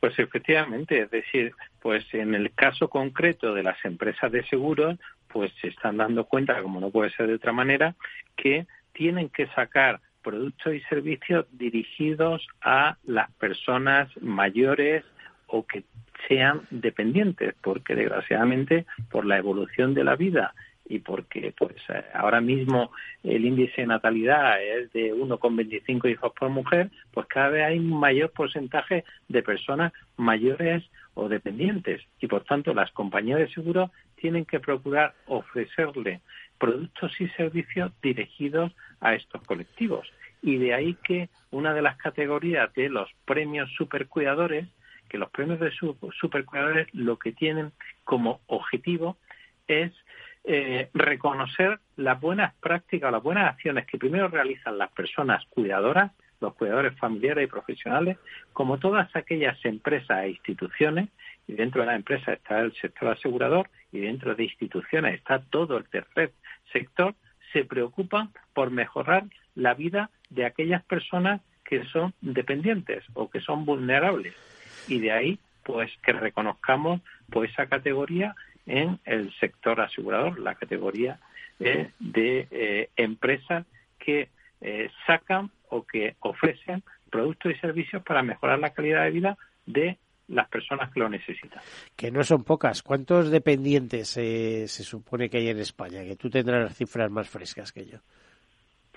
[0.00, 5.52] Pues efectivamente, es decir, pues en el caso concreto de las empresas de seguros, pues
[5.60, 7.94] se están dando cuenta, como no puede ser de otra manera,
[8.36, 15.04] que tienen que sacar productos y servicios dirigidos a las personas mayores
[15.46, 15.84] o que
[16.26, 20.54] sean dependientes, porque desgraciadamente por la evolución de la vida
[20.88, 21.76] y porque pues
[22.14, 22.90] ahora mismo
[23.22, 28.00] el índice de natalidad es de 1,25 hijos por mujer, pues cada vez hay un
[28.00, 30.82] mayor porcentaje de personas mayores
[31.14, 36.20] o dependientes y por tanto las compañías de seguro tienen que procurar ofrecerle
[36.58, 40.10] productos y servicios dirigidos a estos colectivos.
[40.42, 44.66] Y de ahí que una de las categorías de los premios supercuidadores,
[45.08, 45.70] que los premios de
[46.20, 47.72] supercuidadores lo que tienen
[48.04, 49.16] como objetivo
[49.66, 49.92] es
[50.44, 56.54] eh, reconocer las buenas prácticas, las buenas acciones que primero realizan las personas cuidadoras, los
[56.54, 58.18] cuidadores familiares y profesionales,
[58.52, 61.08] como todas aquellas empresas e instituciones,
[61.48, 65.78] y dentro de la empresa está el sector asegurador y dentro de instituciones está todo
[65.78, 66.32] el tercer
[66.72, 67.14] sector,
[67.52, 69.24] se preocupan por mejorar
[69.54, 74.34] la vida de aquellas personas que son dependientes o que son vulnerables.
[74.86, 78.34] Y de ahí, pues, que reconozcamos pues esa categoría
[78.68, 81.18] en el sector asegurador, la categoría
[81.60, 83.66] eh, de eh, empresas
[83.98, 84.28] que
[84.60, 89.98] eh, sacan o que ofrecen productos y servicios para mejorar la calidad de vida de
[90.28, 91.62] las personas que lo necesitan.
[91.96, 92.82] Que no son pocas.
[92.82, 96.04] ¿Cuántos dependientes se supone que hay en España?
[96.04, 97.98] Que tú tendrás las cifras más frescas que yo.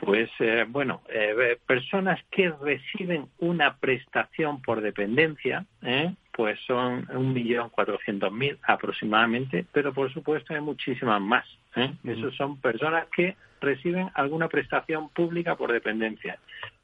[0.04, 6.16] Pues eh, bueno, eh, personas que reciben una prestación por dependencia, ¿eh?
[6.32, 11.46] pues son un millón cuatrocientos mil aproximadamente, pero por supuesto hay muchísimas más.
[11.76, 11.94] ¿eh?
[12.04, 16.40] Esos son personas que reciben alguna prestación pública por dependencia.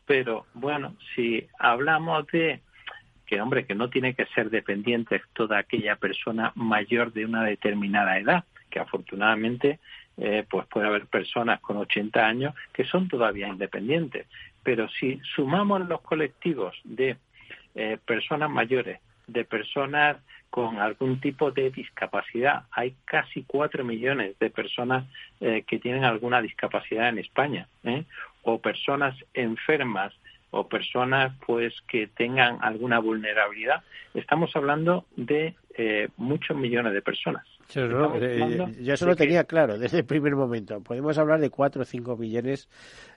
[0.05, 2.61] Pero bueno, si hablamos de
[3.25, 8.19] que hombre que no tiene que ser dependiente toda aquella persona mayor de una determinada
[8.19, 9.79] edad, que afortunadamente
[10.19, 14.25] eh, pues puede haber personas con 80 años que son todavía independientes.
[14.63, 17.17] Pero si sumamos los colectivos de
[17.75, 20.17] eh, personas mayores, de personas
[20.49, 25.05] con algún tipo de discapacidad, hay casi 4 millones de personas
[25.39, 27.67] eh, que tienen alguna discapacidad en España,
[28.41, 30.13] o personas enfermas
[30.49, 33.83] o personas pues que tengan alguna vulnerabilidad.
[34.13, 35.53] Estamos hablando de
[36.17, 37.45] muchos millones de personas.
[37.75, 40.81] Eh, yo eso lo tenía claro desde el primer momento.
[40.81, 42.69] Podemos hablar de 4 o 5 millones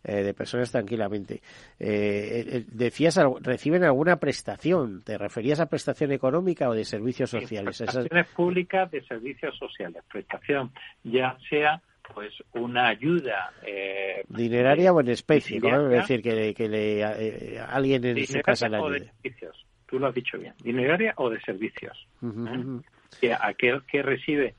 [0.02, 1.40] eh, de personas tranquilamente.
[1.78, 5.02] Eh, decías, reciben alguna prestación.
[5.02, 7.78] ¿Te referías a prestación económica o de servicios sociales?
[7.78, 10.02] prestaciones públicas de servicios sociales.
[10.10, 10.72] Prestación,
[11.04, 11.80] ya sea
[12.12, 13.52] pues una ayuda
[14.28, 18.88] dineraria o en especie, Es decir, que, que le, alguien en su casa la ayude.
[18.88, 19.66] O de servicios.
[19.86, 20.54] Tú lo has dicho bien.
[20.62, 22.08] Dineraria o de servicios
[23.20, 24.54] que aquel que recibe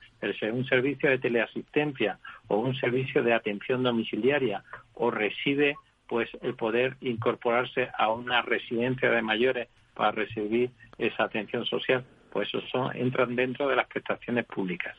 [0.52, 5.76] un servicio de teleasistencia o un servicio de atención domiciliaria o recibe
[6.08, 12.50] pues el poder incorporarse a una residencia de mayores para recibir esa atención social, pues
[12.50, 14.96] eso son, entran dentro de las prestaciones públicas.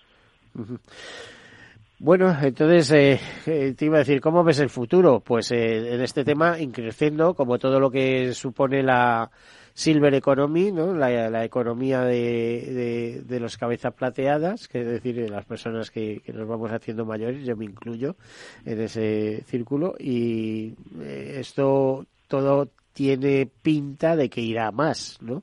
[1.99, 5.21] Bueno, entonces eh, eh, te iba a decir, ¿cómo ves el futuro?
[5.21, 9.31] Pues eh, en este tema, increciendo, como todo lo que supone la,
[9.75, 10.95] Silver Economy, ¿no?
[10.95, 16.47] la, economía de, de, los cabezas plateadas, que es decir, de las personas que, nos
[16.47, 18.17] vamos haciendo mayores, yo me incluyo
[18.65, 25.43] en ese círculo, y eh, esto todo tiene pinta de que irá más, ¿no?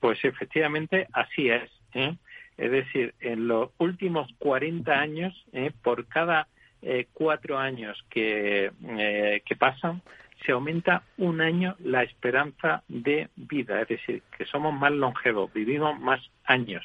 [0.00, 1.70] Pues efectivamente así es.
[1.94, 2.16] ¿eh?
[2.58, 5.70] Es decir, en los últimos 40 años, ¿eh?
[5.82, 6.48] por cada
[7.14, 8.70] cuatro años que,
[9.46, 10.02] que pasan,
[10.44, 15.98] se aumenta un año la esperanza de vida, es decir, que somos más longevos, vivimos
[16.00, 16.84] más años.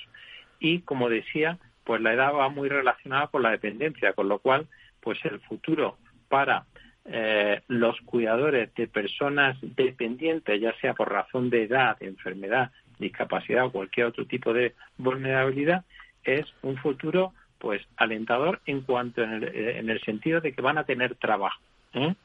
[0.60, 4.68] Y como decía, pues la edad va muy relacionada con la dependencia, con lo cual,
[5.02, 5.98] pues el futuro
[6.28, 6.66] para
[7.06, 13.72] eh, los cuidadores de personas dependientes, ya sea por razón de edad, enfermedad, discapacidad o
[13.72, 15.86] cualquier otro tipo de vulnerabilidad,
[16.24, 20.78] es un futuro pues alentador en cuanto en el, en el sentido de que van
[20.78, 21.60] a tener trabajo.
[21.94, 22.16] ¿Eh?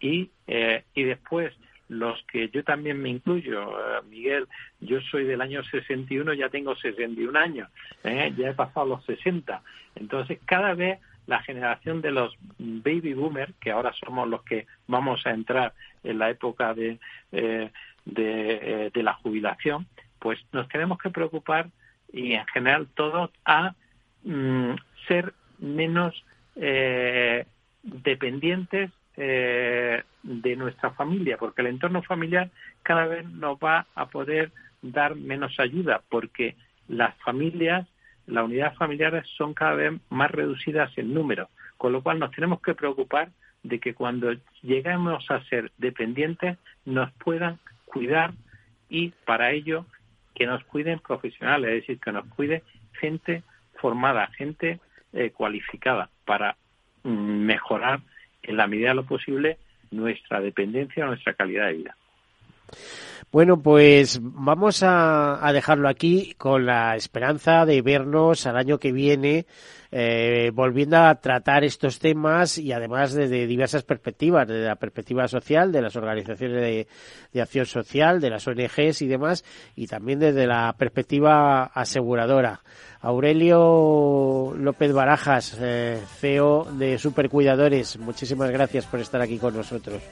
[0.00, 1.52] y, eh, y después
[1.88, 4.48] los que yo también me incluyo, eh, Miguel,
[4.80, 7.68] yo soy del año 61, ya tengo 61 años,
[8.04, 8.32] ¿eh?
[8.36, 9.62] ya he pasado los 60.
[9.96, 15.24] Entonces, cada vez la generación de los baby boomers, que ahora somos los que vamos
[15.26, 16.98] a entrar en la época de,
[17.30, 17.70] de,
[18.92, 19.86] de, la jubilación,
[20.18, 21.68] pues nos tenemos que preocupar
[22.12, 23.74] y en general todos a
[24.24, 24.72] mm,
[25.06, 26.24] ser menos
[27.82, 29.01] dependientes eh,
[30.40, 32.50] de nuestra familia, porque el entorno familiar
[32.82, 36.56] cada vez nos va a poder dar menos ayuda, porque
[36.88, 37.86] las familias,
[38.26, 42.60] las unidades familiares son cada vez más reducidas en número, con lo cual nos tenemos
[42.60, 43.30] que preocupar
[43.62, 48.32] de que cuando lleguemos a ser dependientes nos puedan cuidar
[48.88, 49.86] y para ello
[50.34, 52.62] que nos cuiden profesionales, es decir, que nos cuide
[52.92, 53.42] gente
[53.74, 54.80] formada, gente
[55.12, 56.56] eh, cualificada para
[57.04, 58.00] mm, mejorar
[58.42, 59.58] en la medida de lo posible,
[59.92, 61.96] nuestra dependencia nuestra calidad de vida.
[63.30, 69.46] Bueno, pues vamos a, dejarlo aquí con la esperanza de vernos al año que viene
[69.94, 75.70] eh, volviendo a tratar estos temas y además desde diversas perspectivas, desde la perspectiva social,
[75.70, 76.86] de las organizaciones
[77.32, 79.44] de, acción social, de las ONGs y demás,
[79.76, 82.60] y también desde la perspectiva aseguradora.
[83.02, 90.02] Aurelio López Barajas, eh, CEO de Supercuidadores, muchísimas gracias por estar aquí con nosotros.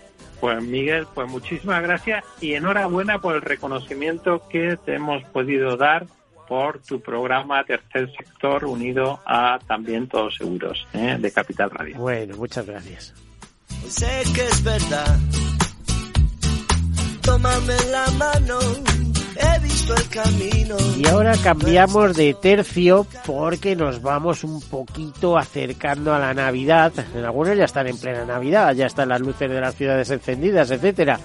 [0.43, 6.07] Pues Miguel, pues muchísimas gracias y enhorabuena por el reconocimiento que te hemos podido dar
[6.51, 11.17] por tu programa Tercer Sector unido a también Todos Seguros ¿eh?
[11.17, 11.97] de Capital Radio.
[11.97, 13.15] Bueno, muchas gracias.
[13.87, 15.17] Sé que es verdad.
[17.23, 18.59] Tómame la mano.
[19.37, 20.77] He visto el camino.
[20.99, 26.93] Y ahora cambiamos de tercio porque nos vamos un poquito acercando a la Navidad.
[27.15, 30.73] En algunos ya están en plena Navidad, ya están las luces de las ciudades encendidas,
[30.73, 31.21] etcétera.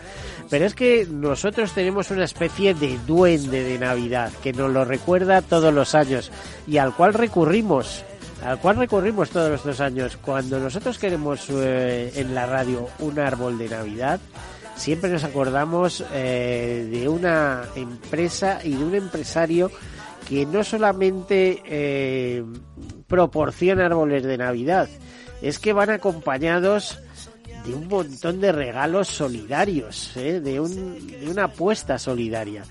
[0.50, 5.42] Pero es que nosotros tenemos una especie de duende de Navidad que nos lo recuerda
[5.42, 6.32] todos los años
[6.68, 8.04] y al cual recurrimos
[8.44, 10.18] al cual recurrimos todos estos años.
[10.18, 14.20] Cuando nosotros queremos eh, en la radio un árbol de Navidad,
[14.76, 19.72] siempre nos acordamos eh, de una empresa y de un empresario
[20.28, 22.44] que no solamente eh,
[23.08, 24.90] proporciona árboles de Navidad,
[25.42, 27.00] es que van acompañados
[27.66, 30.40] de un montón de regalos solidarios, ¿eh?
[30.40, 32.64] de, un, de una apuesta solidaria.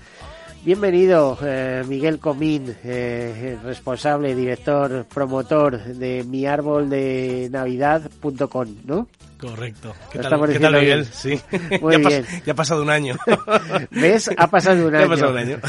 [0.63, 9.07] Bienvenido, eh, Miguel Comín, eh, responsable, director, promotor de mi árbol de Navidad.com, ¿no?
[9.39, 9.93] Correcto.
[10.11, 11.01] ¿Qué tal, ¿qué tal Miguel?
[11.01, 11.05] bien.
[11.13, 11.39] Sí.
[11.81, 12.25] Muy ya, bien.
[12.45, 13.15] ya ha pasado un año.
[13.91, 14.31] ¿Ves?
[14.35, 15.05] Ha pasado un Ya año.
[15.05, 15.59] ha pasado un año.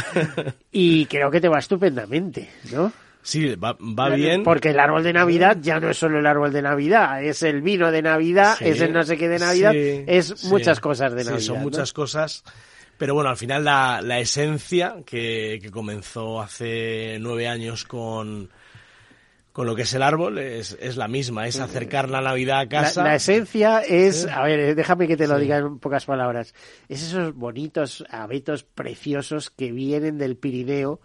[0.72, 2.90] Y creo que te va estupendamente, ¿no?
[3.26, 4.44] Sí, va, va bien.
[4.44, 7.60] Porque el árbol de Navidad ya no es solo el árbol de Navidad, es el
[7.60, 10.46] vino de Navidad, Sí, es el no sé qué de Navidad, sí, es sí.
[10.46, 11.44] muchas cosas de Sí, Navidad.
[11.44, 11.62] son ¿no?
[11.62, 12.44] muchas cosas.
[12.96, 18.48] Pero bueno, al final la, la esencia que, que comenzó hace nueve años con,
[19.56, 22.68] con lo que es el árbol es, es la misma, es acercar la Navidad a
[22.68, 23.02] casa.
[23.02, 24.28] la esencia es, Sí.
[24.30, 25.44] a ver, eh, déjame que te lo Sí.
[25.44, 26.52] diga en pocas palabras,
[26.90, 31.00] es esos bonitos abetos preciosos que vienen del Pirineo,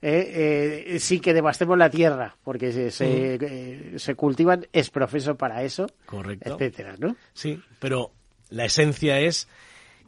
[0.00, 5.34] eh, eh, sin que devastemos la tierra, porque se, se, eh, se cultivan, es profeso
[5.36, 6.54] para eso, Correcto.
[6.54, 7.16] etcétera, ¿no?
[7.34, 8.12] Sí, pero
[8.48, 9.46] la esencia es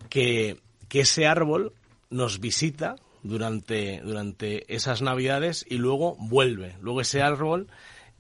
[0.08, 0.56] que,
[0.88, 1.74] que ese árbol
[2.08, 6.76] nos visita durante, durante esas navidades y luego vuelve.
[6.80, 7.68] Luego ese árbol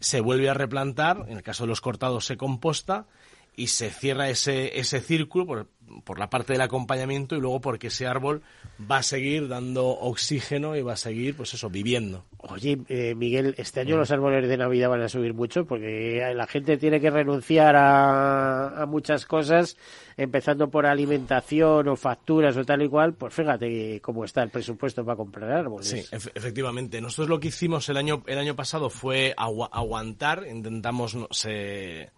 [0.00, 3.06] se vuelve a replantar, en el caso de los cortados se composta
[3.54, 5.68] y se cierra ese, ese círculo
[6.04, 8.42] por la parte del acompañamiento y luego porque ese árbol
[8.90, 12.24] va a seguir dando oxígeno y va a seguir, pues eso, viviendo.
[12.38, 16.46] Oye, eh, Miguel, este año los árboles de Navidad van a subir mucho porque la
[16.46, 19.76] gente tiene que renunciar a, a muchas cosas,
[20.16, 23.14] empezando por alimentación o facturas o tal y cual.
[23.14, 25.88] Pues fíjate cómo está el presupuesto para comprar árboles.
[25.88, 27.00] Sí, ef- efectivamente.
[27.00, 32.10] Nosotros lo que hicimos el año, el año pasado fue agua- aguantar, intentamos, no, se,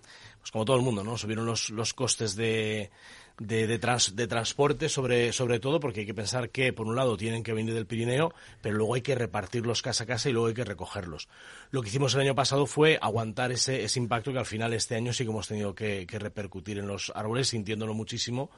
[0.44, 1.16] pues como todo el mundo, ¿no?
[1.16, 2.90] Subieron los, los costes de,
[3.38, 6.96] de, de, trans- de transporte, sobre, sobre todo, porque hay que pensar que, por un
[6.96, 10.34] lado, tienen que venir del Pirineo, pero luego hay que repartirlos casa a casa y
[10.34, 11.28] luego hay que recogerlos.
[11.70, 14.96] Lo que hicimos el año pasado fue aguantar ese, ese impacto que al final este
[14.96, 18.50] año sí que hemos tenido que, que repercutir en los árboles, sintiéndolo muchísimo,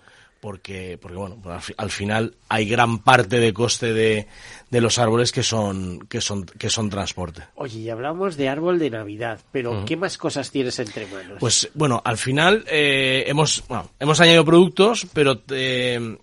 [0.47, 4.29] porque, porque bueno, al, al final hay gran parte de coste de,
[4.71, 7.43] de los árboles que son, que son, que son transporte.
[7.57, 11.39] Oye, y hablamos de árbol de Navidad, pero ¿qué más cosas tienes entre manos?
[11.41, 16.17] Pues bueno, al final eh, hemos, bueno, hemos añadido productos, pero eh,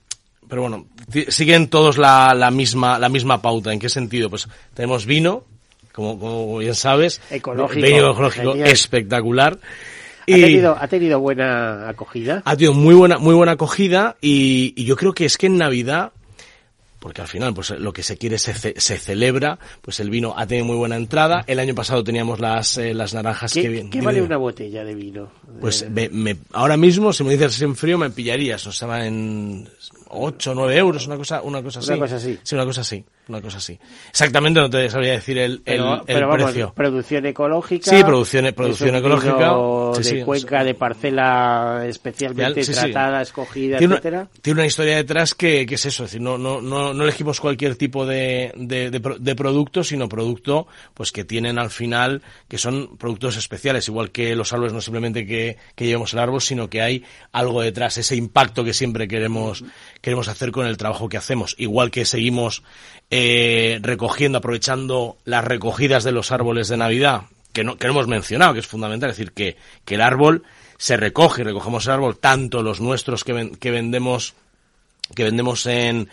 [0.47, 0.85] pero bueno,
[1.27, 3.73] siguen todos la, la misma la misma pauta.
[3.73, 4.29] ¿En qué sentido?
[4.29, 5.43] Pues tenemos vino,
[5.91, 8.69] como, como bien sabes, Ecológico, vino ecológico genial.
[8.69, 9.59] espectacular.
[10.23, 12.41] ¿Ha, tenido, ¿Ha tenido buena acogida?
[12.45, 15.57] ha tenido muy buena muy buena acogida y, y yo creo que es que en
[15.57, 16.11] Navidad
[16.99, 20.35] porque al final pues lo que se quiere se, ce- se celebra pues el vino
[20.37, 23.67] ha tenido muy buena entrada el año pasado teníamos las eh, las naranjas ¿Qué, que
[23.69, 25.29] bien qué vale una botella de vino?
[25.59, 28.65] Pues Eh, me- me- ahora mismo, si me dices en frío, me pillarías.
[28.67, 29.67] O sea, en
[30.13, 31.91] 8 o 9 euros, una cosa, una cosa así.
[31.91, 32.39] Una cosa así.
[32.43, 33.03] Sí, una cosa así.
[33.27, 33.79] Una cosa así.
[34.09, 36.73] Exactamente no te sabría decir el, pero, el pero vamos, precio.
[36.75, 37.89] producción ecológica.
[37.89, 39.53] Sí, producción- producción ecológica.
[39.95, 40.65] Sí, de sí, cuenca, sí.
[40.65, 44.19] de parcela especialmente tratada, escogida, tiene, etcétera.
[44.21, 47.03] una, tiene una historia detrás que, que es eso, es decir, no, no, no, no
[47.03, 52.57] elegimos cualquier tipo de, de, de producto, sino producto pues que tienen al final, que
[52.57, 56.69] son productos especiales, igual que los árboles no simplemente que, que llevemos el árbol, sino
[56.69, 59.63] que hay algo detrás, ese impacto que siempre queremos,
[60.03, 62.61] queremos hacer con el trabajo que hacemos, igual que seguimos
[63.09, 67.21] eh, recogiendo, aprovechando las recogidas de los árboles de Navidad,
[67.53, 70.43] que no, que no hemos mencionado, que es fundamental, es decir, que, que el árbol
[70.77, 74.33] se recoge recogemos el árbol, tanto los nuestros que, ven- que vendemos
[75.15, 76.09] que vendemos en,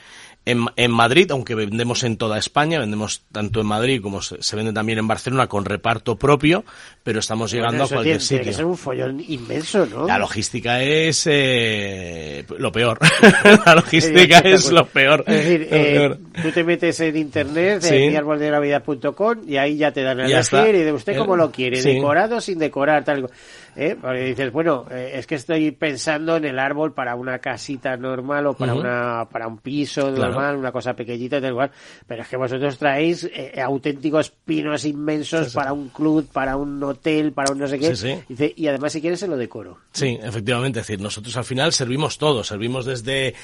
[0.46, 4.56] en, en Madrid, aunque vendemos en toda España, vendemos tanto en Madrid como se, se
[4.56, 6.64] vende también en Barcelona con reparto propio,
[7.02, 8.44] pero estamos llegando a cualquier tiene, tiene sitio.
[8.50, 10.06] que ser un follón inmenso, ¿no?
[10.06, 12.98] La logística es eh, lo peor.
[13.66, 15.24] la logística es lo peor.
[15.26, 16.18] Es decir, eh, peor.
[16.42, 17.94] tú te metes en internet, Sí.
[17.94, 21.36] en miarboldenavidad.com y ahí ya te dan a Ya elegir y de usted El- cómo
[21.36, 21.94] lo quiere, sí.
[21.94, 23.28] decorado sin decorar, tal.
[23.76, 23.96] ¿Eh?
[24.00, 28.46] Porque dices, bueno, eh, es que estoy pensando en el árbol para una casita normal
[28.48, 30.32] o para una para un piso Claro.
[30.32, 31.70] normal, una cosa pequeñita, tal cual.
[32.06, 35.56] Pero es que vosotros traéis eh, auténticos pinos inmensos Sí, sí.
[35.56, 37.94] para un club, para un hotel, para un no sé qué.
[37.94, 38.22] Sí, sí.
[38.28, 39.78] Dice, y además si quieres se lo decoro.
[39.92, 40.80] Sí, efectivamente.
[40.80, 42.42] Es decir, nosotros al final servimos todo.
[42.44, 43.34] Servimos desde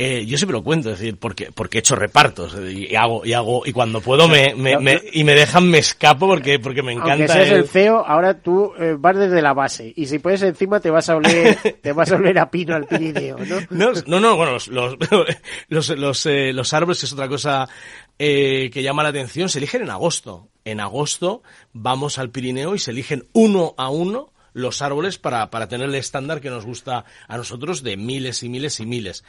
[0.00, 3.32] eh, yo siempre lo cuento, es decir, porque, porque he hecho repartos y hago, y
[3.32, 6.92] hago, y cuando puedo me, me, me- y me dejan me escapo porque, porque me
[6.92, 7.12] encanta.
[7.14, 10.40] Aunque seas el- el CEO, ahora tú eh, vas desde la base y si puedes
[10.42, 13.58] encima te vas a oler, te vas a oler a pino al Pirineo, ¿no?
[13.70, 14.96] No, no, no, bueno, los, los,
[15.68, 17.68] los, los, eh, los árboles, que es otra cosa
[18.20, 20.48] eh, que llama la atención, se eligen en agosto.
[20.64, 21.42] En agosto
[21.72, 25.94] vamos al Pirineo y se eligen uno a uno los árboles para, para tener el
[25.94, 29.22] estándar que nos gusta a nosotros de miles y miles y miles.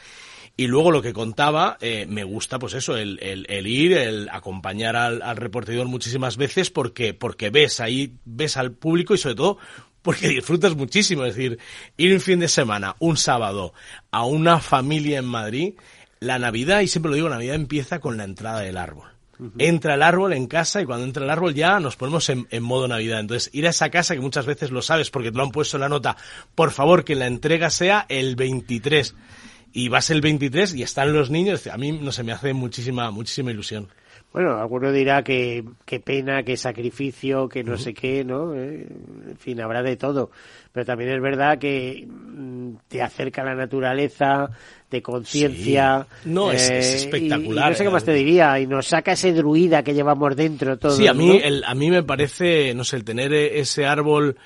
[0.56, 4.28] Y luego lo que contaba, eh, me gusta pues eso, el, el, el ir, el
[4.30, 9.36] acompañar al, al reportador muchísimas veces porque, porque ves ahí, ves al público y sobre
[9.36, 9.58] todo
[10.02, 11.24] porque disfrutas muchísimo.
[11.24, 11.58] Es decir,
[11.96, 13.72] ir un fin de semana, un sábado,
[14.10, 15.74] a una familia en Madrid,
[16.20, 19.08] la Navidad, y siempre lo digo, Navidad empieza con la entrada del árbol.
[19.56, 22.62] Entra el árbol en casa y cuando entra el árbol ya nos ponemos en, en
[22.62, 23.20] modo Navidad.
[23.20, 25.78] Entonces, ir a esa casa que muchas veces lo sabes porque te lo han puesto
[25.78, 26.18] en la nota,
[26.54, 29.14] por favor que la entrega sea el 23.
[29.72, 33.10] Y vas el 23 y están los niños, a mí no se me hace muchísima,
[33.10, 33.88] muchísima ilusión.
[34.32, 38.54] Bueno, alguno dirá que qué pena, qué sacrificio, que no sé qué, ¿no?
[38.54, 38.86] Eh,
[39.28, 40.30] en fin, habrá de todo.
[40.72, 44.48] Pero también es verdad que mm, te acerca a la naturaleza,
[44.88, 46.06] de conciencia.
[46.22, 46.28] Sí.
[46.30, 48.14] No, es- es y- espectacular, Y, no sé qué más te eh.
[48.14, 50.92] diría, y nos saca ese druida que llevamos dentro todo.
[50.96, 51.34] Sí, a mí, ¿no?
[51.34, 54.36] el, a mí me parece, no sé, el tener eh, ese árbol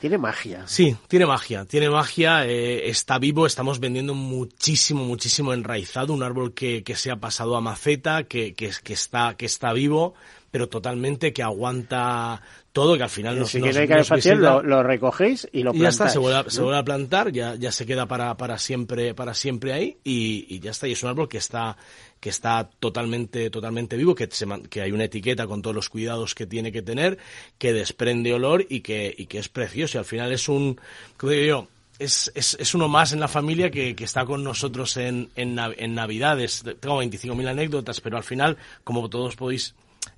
[0.00, 0.62] Tiene magia.
[0.66, 6.54] Sí, tiene magia, tiene magia, eh, está vivo, estamos vendiendo muchísimo, muchísimo enraizado, un árbol
[6.54, 10.14] que, que se ha pasado a maceta, que, que, que está, que está vivo,
[10.52, 12.40] pero totalmente que aguanta
[12.72, 14.36] todo, que al final nos, si nos, que nos visita.
[14.36, 16.12] lo, lo recogéis y lo Y ya está, plantáis.
[16.12, 16.50] se vuelve, a, ¿no?
[16.50, 20.46] se vuelve a plantar, ya, ya se queda para, para siempre, para siempre ahí y,
[20.48, 20.86] y ya está.
[20.86, 21.76] Y es un árbol que está,
[22.20, 26.34] que está totalmente, totalmente vivo, que, se que hay una etiqueta con todos los cuidados
[26.34, 27.18] que tiene que tener,
[27.58, 29.96] que desprende olor y que, y que es precioso.
[29.96, 30.80] Y al final es un,
[31.16, 34.44] como digo yo, es, es, es uno más en la familia que, que está con
[34.44, 36.64] nosotros en, en, en Navidades.
[36.80, 39.74] Tengo 25.000 anécdotas, pero al final, como todos podéis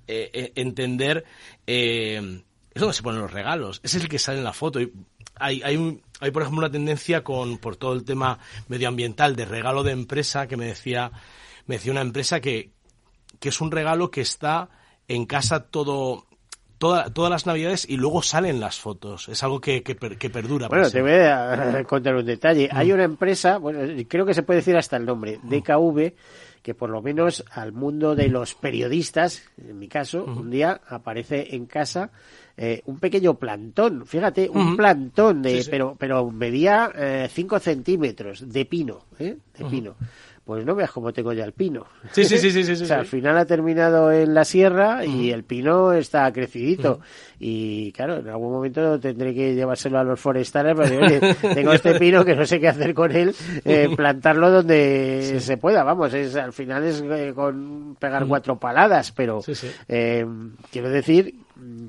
[0.07, 1.25] eh, eh, entender,
[1.67, 2.43] eh,
[2.73, 3.81] es donde se ponen los regalos.
[3.83, 4.79] Es el que sale en la foto.
[5.37, 8.39] Hay, hay, hay, por ejemplo, una tendencia con, por todo el tema
[8.69, 11.11] medioambiental de regalo de empresa que me decía,
[11.67, 12.71] me decía una empresa que,
[13.39, 14.69] que es un regalo que está
[15.09, 16.27] en casa todo,
[16.79, 19.29] toda- todas las navidades y luego salen las fotos.
[19.29, 20.69] Es algo que, que, que perdura.
[20.69, 22.69] Bueno, te voy a contar un detalle.
[22.73, 22.77] Mm.
[22.77, 26.13] Hay una empresa, bueno, creo que se puede decir hasta el nombre, DKV,
[26.63, 31.55] que por lo menos al mundo de los periodistas, en mi caso, un día aparece
[31.57, 32.11] en casa
[32.57, 34.77] eh, un pequeño plantón, fíjate, un Ujú.
[34.77, 35.71] plantón, de, Sí, sí.
[35.71, 36.93] pero pero medía
[37.33, 39.39] 5 centímetros de pino, ¿eh?
[39.57, 39.95] de pino.
[40.51, 41.87] Pues no veas cómo tengo ya el pino.
[42.11, 43.01] Sí, sí, sí, sí, sí, sí, o sea, sí.
[43.03, 46.99] al final ha terminado en la sierra y el pino está crecidito.
[47.39, 51.21] Y claro, en algún momento tendré que llevárselo a los forestales porque, oye,
[51.55, 53.33] tengo este pino que no sé qué hacer con él,
[53.65, 55.85] eh, plantarlo donde se pueda.
[55.85, 59.43] Vamos, es al final es eh, con pegar cuatro paladas, pero
[59.87, 60.27] eh,
[60.73, 61.33] quiero decir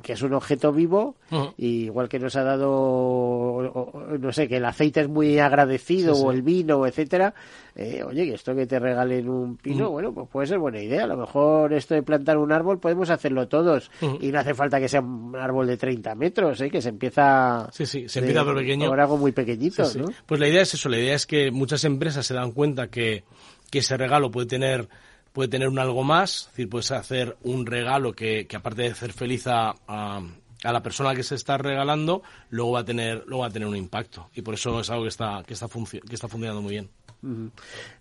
[0.03, 1.15] que es un objeto vivo
[1.57, 5.39] y igual que nos ha dado o- o- no sé que el aceite es muy
[5.39, 6.27] agradecido Sí, sí.
[6.27, 7.33] o el vino etcétera
[7.75, 9.91] eh, oye que esto que te regalen un pino Mm.
[9.93, 13.09] bueno pues puede ser buena idea a lo mejor esto de plantar un árbol podemos
[13.09, 16.69] hacerlo todos y no hace falta que sea un árbol de 30 metros ¿eh?
[16.69, 18.89] que se empieza Sí, sí, se empieza por pequeño.
[18.89, 19.99] por algo muy pequeñito Sí, sí.
[19.99, 20.07] ¿no?
[20.25, 23.23] Pues la idea es eso, la idea es que muchas empresas se dan cuenta que,
[23.69, 24.89] que ese regalo puede tener
[25.33, 28.89] puede tener un algo más, es decir, puedes hacer un regalo que, que aparte de
[28.89, 30.21] hacer feliz a, a,
[30.63, 33.67] a la persona que se está regalando, luego va a tener luego va a tener
[33.67, 34.29] un impacto.
[34.33, 36.89] Y por eso es algo que está que está que está funcionando muy bien.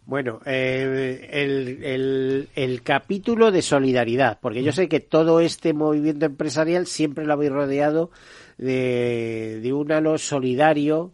[0.07, 6.25] Bueno, eh, el, el, el capítulo de solidaridad, porque yo sé que todo este movimiento
[6.25, 8.11] empresarial siempre lo habéis rodeado
[8.57, 11.13] de, de un halo solidario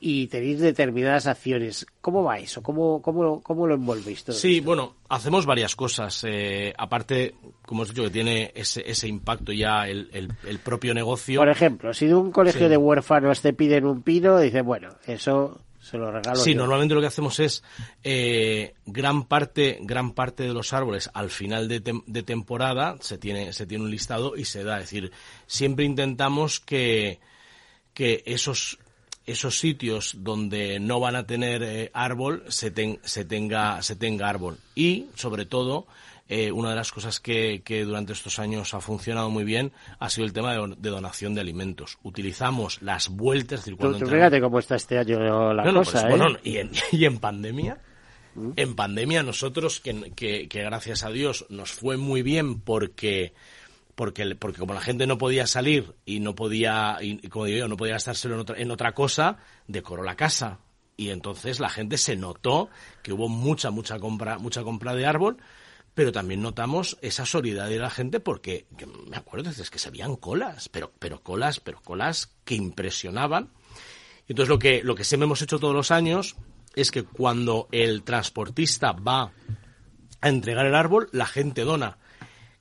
[0.00, 1.86] y tenéis determinadas acciones.
[2.00, 2.62] ¿Cómo va eso?
[2.62, 4.36] ¿Cómo, cómo, cómo lo envolvéis todo?
[4.36, 4.66] Sí, esto?
[4.66, 6.22] bueno, hacemos varias cosas.
[6.26, 7.34] eh, aparte,
[7.64, 11.40] como os he dicho, que tiene ese, ese impacto ya el, el, el propio negocio.
[11.40, 12.68] Por ejemplo, si de un colegio Sí.
[12.68, 16.58] de huérfanos te piden un pino, dices, bueno, eso se lo regalo Sí, yo.
[16.58, 17.62] normalmente lo que hacemos es
[18.02, 23.18] eh, gran parte, gran parte de los árboles al final de, tem- de temporada se
[23.18, 24.78] tiene, se tiene un listado y se da.
[24.80, 25.12] Es decir,
[25.46, 27.20] siempre intentamos que,
[27.94, 28.78] que esos
[29.26, 34.28] esos sitios donde no van a tener eh, árbol se, ten- se tenga se tenga
[34.28, 35.86] árbol y sobre todo
[36.28, 40.08] eh, una de las cosas que, que durante estos años ha funcionado muy bien ha
[40.10, 41.98] sido el tema de, don- de donación de alimentos.
[42.02, 45.94] Utilizamos las vueltas, decir, Tú, tú fíjate cómo está este año la no, no, pues,
[46.02, 46.06] ¿eh?
[46.08, 47.78] bueno, y en, y en pandemia,
[48.56, 53.32] en pandemia nosotros, que, que, que gracias a Dios nos fue muy bien porque,
[53.96, 57.68] porque, porque como la gente no podía salir y no podía, y, como digo yo,
[57.68, 60.60] no podía gastárselo en otra, en otra cosa, decoró la casa.
[60.98, 62.70] y entonces la gente se notó
[63.02, 65.38] que hubo mucha, mucha compra, mucha compra de árbol,
[65.94, 68.66] pero también notamos esa solidaridad de la gente porque
[69.08, 73.50] me acuerdo es que se veían colas, pero, pero colas, pero colas que impresionaban.
[74.28, 76.36] Entonces lo que, lo que siempre hemos hecho todos los años
[76.74, 79.32] es que cuando el transportista va
[80.20, 81.96] a entregar el árbol, la gente dona.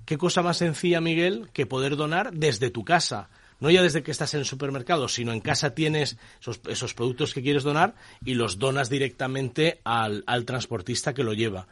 [0.06, 3.30] ¿Qué cosa más sencilla, Miguel, que poder donar desde tu casa?
[3.60, 6.18] No ya desde que estás en el supermercado, sino en casa tienes
[6.68, 11.68] esos, productos que quieres donar y los donas directamente al, transportista que lo lleva.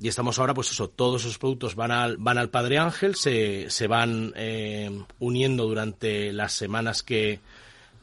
[0.00, 3.70] Y estamos ahora, pues eso, todos esos productos van al, van al Padre Ángel, se,
[3.70, 4.90] se van eh,
[5.20, 7.40] uniendo durante las semanas que,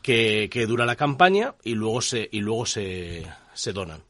[0.01, 4.01] que, dura la campaña y luego se, y luego se, se donan.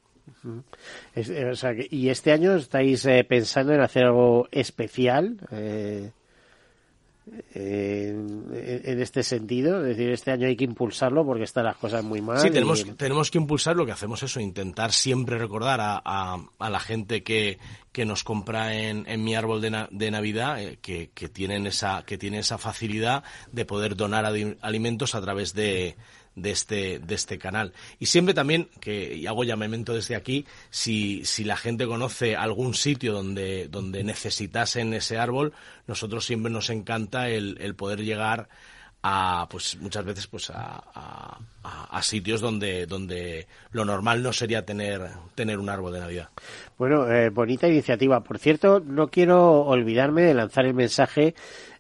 [1.15, 5.37] Eh, ¿Y este año estáis eh, pensando en hacer algo especial?
[5.51, 6.11] Eh,
[7.55, 12.21] en, este sentido, es decir, este año hay que impulsarlo porque están las cosas muy
[12.21, 12.39] mal.
[12.39, 16.79] Sí, tenemos, tenemos que impulsar lo que hacemos eso, intentar siempre recordar a, a, la
[16.81, 17.59] gente que,
[17.93, 22.17] que, nos compra en, en mi árbol de, de Navidad que, que, tienen esa, que
[22.17, 25.95] tienen esa facilidad de poder donar alimentos a través de,
[26.35, 27.73] de este, de este canal.
[27.99, 32.73] Y siempre también, que y hago llamamiento desde aquí, si, si la gente conoce algún
[32.73, 35.53] sitio donde, donde necesitasen ese árbol,
[35.87, 38.49] nosotros siempre nos encanta el, el poder llegar
[39.05, 40.81] a pues muchas veces pues a,
[41.61, 46.29] a, sitios donde donde lo normal no sería tener tener un árbol de navidad
[46.77, 51.35] bueno eh, bonita iniciativa por cierto no quiero olvidarme de lanzar el mensaje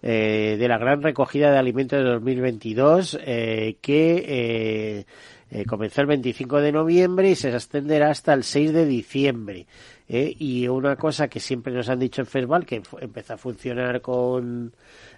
[0.05, 5.05] eh, de la gran recogida de alimentos de 2022 eh, que
[5.49, 9.65] eh, comenzó el 25 de noviembre y se extenderá hasta el 6 de diciembre.
[10.05, 14.73] Y una cosa que siempre nos han dicho en Festival, que empezó a funcionar con,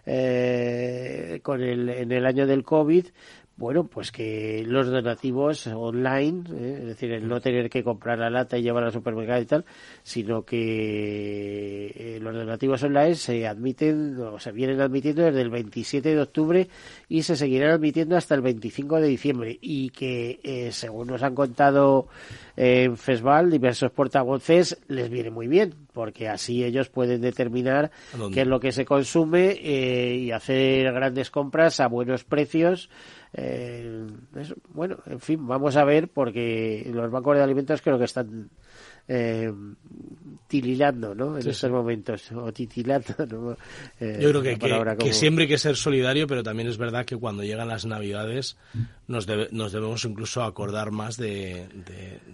[0.05, 3.07] con el, en el año del COVID,
[3.57, 6.77] bueno, pues que los donativos online, ¿eh?
[6.81, 9.65] es decir, el no tener que comprar la lata y llevar al supermercado y tal,
[10.03, 16.15] sino que eh, los donativos online se admiten o se vienen admitiendo desde el 27
[16.15, 16.67] de octubre
[17.07, 21.33] y se seguirán admitiendo hasta el 25 de diciembre y que, eh, según nos han
[21.33, 22.07] contado
[22.57, 27.89] en FESVAL, diversos portavoces, les viene muy bien, porque así ellos pueden determinar
[28.31, 32.89] qué es lo que se consume y hacer grandes compras a buenos precios
[33.37, 34.07] eh,
[34.69, 38.49] bueno, en fin, vamos a ver porque los bancos de alimentos creo que están
[39.09, 39.51] eh,
[40.47, 41.37] tililando, ¿no?
[41.37, 43.57] En estos momentos, o titilando,
[43.99, 44.41] eh, Yo creo
[44.97, 48.55] que, siempre hay que ser solidario, pero también es verdad que cuando llegan las Navidades
[49.07, 51.67] nos, nos debemos incluso acordar más de,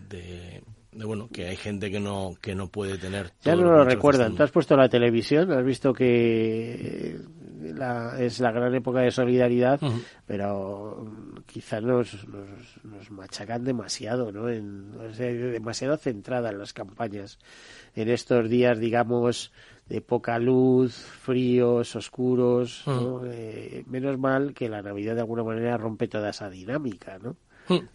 [0.07, 0.61] de,
[0.93, 4.43] bueno que hay gente que no que no puede tener ya no lo recuerdan tú
[4.43, 7.17] has puesto la televisión has visto que
[7.61, 9.79] la, es la gran época de solidaridad,
[10.25, 11.05] pero
[11.45, 12.27] quizás nos,
[12.83, 14.49] nos, machacan demasiado, ¿no?
[14.49, 17.39] En, demasiado centrada en las campañas.
[17.95, 19.51] En estos días, digamos,
[19.87, 22.83] de poca luz, fríos, oscuros,
[23.25, 27.35] eh, menos mal que la Navidad de alguna manera rompe toda esa dinámica, ¿no?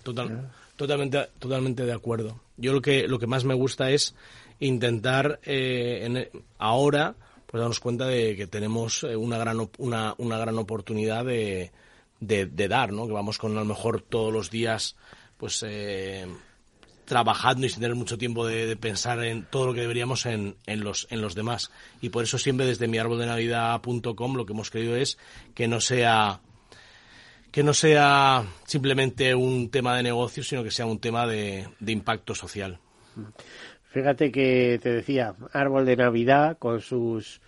[0.03, 2.40] Total, totalmente, totalmente de acuerdo.
[2.57, 4.14] Yo lo que, lo que más me gusta es
[4.61, 7.14] intentar eh, en, ahora
[7.46, 11.70] pues darnos cuenta de que tenemos eh, una gran, una, una gran oportunidad de,
[12.20, 13.07] de, dar, ¿no?
[13.07, 14.96] Que vamos con a lo mejor todos los días,
[15.36, 16.26] pues, eh,
[17.04, 20.82] trabajando y sin tener mucho tiempo de, pensar en todo lo que deberíamos en, en,
[20.82, 21.70] los, en los demás.
[22.00, 25.18] Y por eso siempre desde mi árbol de navidad.com lo que hemos querido es
[25.54, 26.40] que no sea
[27.51, 31.92] que no sea simplemente un tema de negocio, sino que sea un tema de, de
[31.92, 32.78] impacto social.
[33.90, 37.40] Fíjate que te decía, árbol de Navidad con sus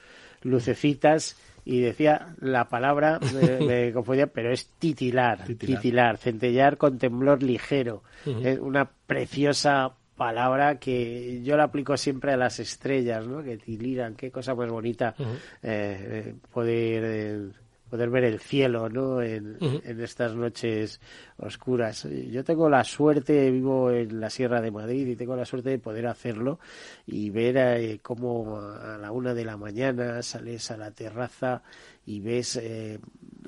[0.42, 1.36] lucecitas
[1.68, 3.20] y decía la palabra,
[3.61, 8.03] me, confundía, pero es titilar, titilar, centellar con temblor ligero.
[8.42, 13.42] Es una preciosa palabra que yo la aplico siempre a las estrellas, ¿no?
[13.42, 15.14] Que titilan, qué cosa más bonita
[15.62, 17.03] eh, poder...
[17.05, 17.49] Eh,
[17.89, 19.22] poder ver el cielo, ¿no?
[19.22, 21.01] En, en, estas noches
[21.39, 22.07] oscuras.
[22.30, 25.78] Yo tengo la suerte, vivo en la Sierra de Madrid y tengo la suerte de
[25.78, 26.59] poder hacerlo
[27.07, 31.62] y ver eh, cómo a la una de la mañana sales a la terraza
[32.09, 32.99] y ves eh,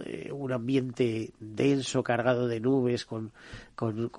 [0.05, 3.33] eh, un ambiente denso, cargado de nubes, con,
[3.75, 4.11] con,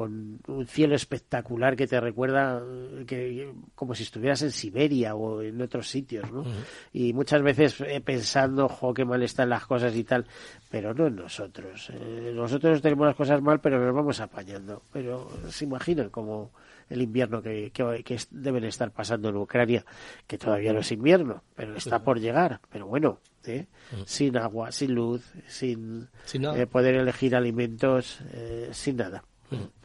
[0.47, 5.61] un cielo espectacular que te recuerda eh, que como si estuvieras en Siberia o en
[5.61, 6.43] otros sitios, ¿no?
[6.91, 10.26] Y muchas veces pensando, jo, qué mal están las cosas y tal,
[10.72, 11.91] pero no en nosotros.
[12.34, 14.82] nosotros tenemos las cosas mal, pero nos vamos apañando.
[14.91, 16.51] Pero se imaginan cómo
[16.89, 19.86] el invierno que, que, deben estar pasando en Ucrania,
[20.28, 22.59] que todavía no es invierno, pero está por llegar.
[22.70, 23.68] Pero bueno, ¿eh?
[24.05, 29.24] sin agua, sin luz, sin, eh, poder elegir alimentos, eh, sin nada.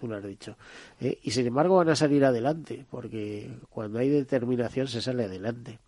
[0.01, 0.57] tú lo has dicho.
[1.01, 5.79] Eh, y sin embargo van a salir adelante, porque cuando hay determinación se sale adelante.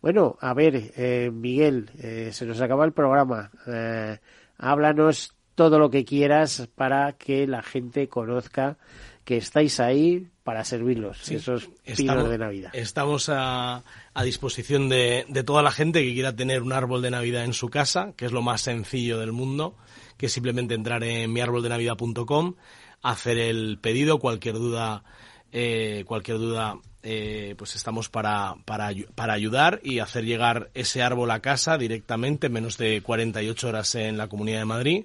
[0.00, 3.50] Bueno, a ver, eh, Miguel, eh, se nos acaba el programa.
[3.66, 4.18] Eh,
[4.58, 8.78] háblanos todo lo que quieras para que la gente conozca
[9.24, 12.70] que estáis ahí para servirlos, esos pinos de Navidad.
[12.74, 17.12] Estamos a, a disposición de, de, toda la gente que quiera tener un árbol de
[17.12, 19.76] Navidad en su casa, que es lo más sencillo del mundo,
[20.16, 22.56] que es simplemente entrar en miarboldenavidad.com,
[23.02, 25.04] hacer el pedido, cualquier duda,
[25.52, 31.30] eh, cualquier duda eh, pues estamos para, para, para, ayudar y hacer llegar ese árbol
[31.30, 35.04] a casa directamente, menos de 48 horas en la Comunidad de Madrid,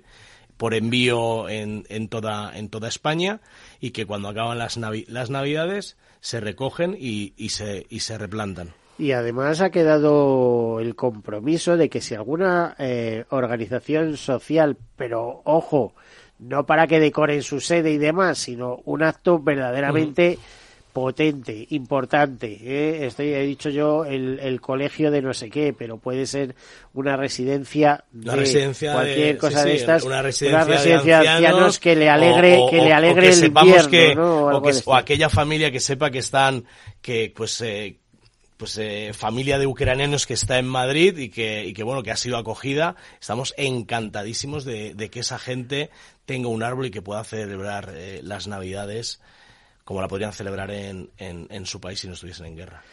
[0.57, 3.39] por envío en, en, toda, en toda España
[3.79, 8.73] y que cuando acaban las, las Navidades se recogen y, y, se, y se replantan.
[8.99, 15.93] Y además ha quedado el compromiso de que si alguna eh, organización social, pero ojo,
[16.39, 20.39] no para que decoren su sede y demás, sino un acto verdaderamente
[20.97, 22.57] potente, importante.
[22.59, 23.05] ¿eh?
[23.05, 26.55] Estoy, he dicho yo el, el, colegio de no sé qué, pero puede ser
[26.95, 31.19] una residencia de residencia cualquier de, cosa sí, de sí, estas, una residencia, una residencia
[31.19, 34.45] de, ancianos, que le alegre, o, que le alegre o que el invierno, que, ¿no?
[34.47, 36.65] o, que, o aquella familia que sepa que están,
[36.99, 37.99] que pues eh,
[38.57, 42.09] pues eh, familia de ucranianos que está en Madrid y que, y que bueno que
[42.09, 45.91] ha sido acogida estamos encantadísimos de, de que esa gente
[46.25, 49.21] tenga un árbol y que pueda celebrar eh, las navidades
[49.87, 52.83] como la podrían celebrar en, en, en su país si no estuviesen en guerra.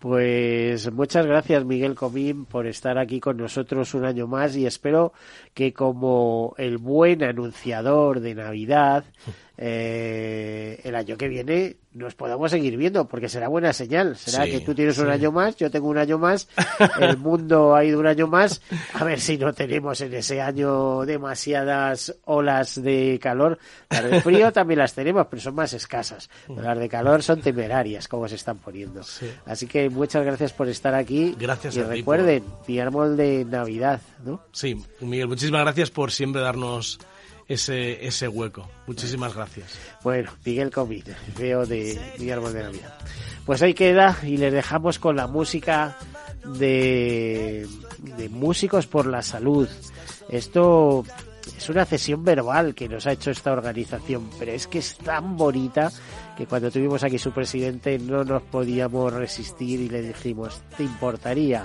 [0.00, 5.12] Pues muchas gracias Miguel Comín por estar aquí con nosotros un año más y espero
[5.54, 9.04] que como el buen anunciador de Navidad
[9.62, 14.16] eh, el año que viene nos podamos seguir viendo porque será buena señal.
[14.16, 15.10] Será Sí, que tú tienes un sí.
[15.12, 16.48] año más, yo tengo un año más,
[17.00, 18.62] el mundo ha ido un año más.
[18.94, 23.58] A ver si no tenemos en ese año demasiadas olas de calor.
[23.90, 26.30] Las de frío también las tenemos, pero son más escasas.
[26.46, 29.02] Pero las de calor son temerarias, como se están poniendo.
[29.02, 29.30] Sí.
[29.44, 31.34] Así que muchas gracias por estar aquí.
[31.38, 34.40] Gracias y a ti recuerden, mi árbol de Navidad, ¿no?
[34.52, 36.98] Sí, Miguel, muchísimas gracias por siempre darnos
[37.50, 38.68] ese, ese hueco.
[38.86, 39.76] Muchísimas gracias.
[40.04, 41.02] Bueno, Miguel Comín,
[41.36, 42.94] veo de mi árbol de Navidad.
[43.44, 45.98] Pues ahí queda y les dejamos con la música
[46.44, 47.66] de,
[47.98, 49.68] de Músicos por la Salud.
[50.28, 51.04] Esto
[51.56, 55.36] es una cesión verbal que nos ha hecho esta organización, pero es que es tan
[55.36, 55.90] bonita
[56.36, 61.64] que cuando tuvimos aquí su presidente no nos podíamos resistir y le dijimos, ¿te importaría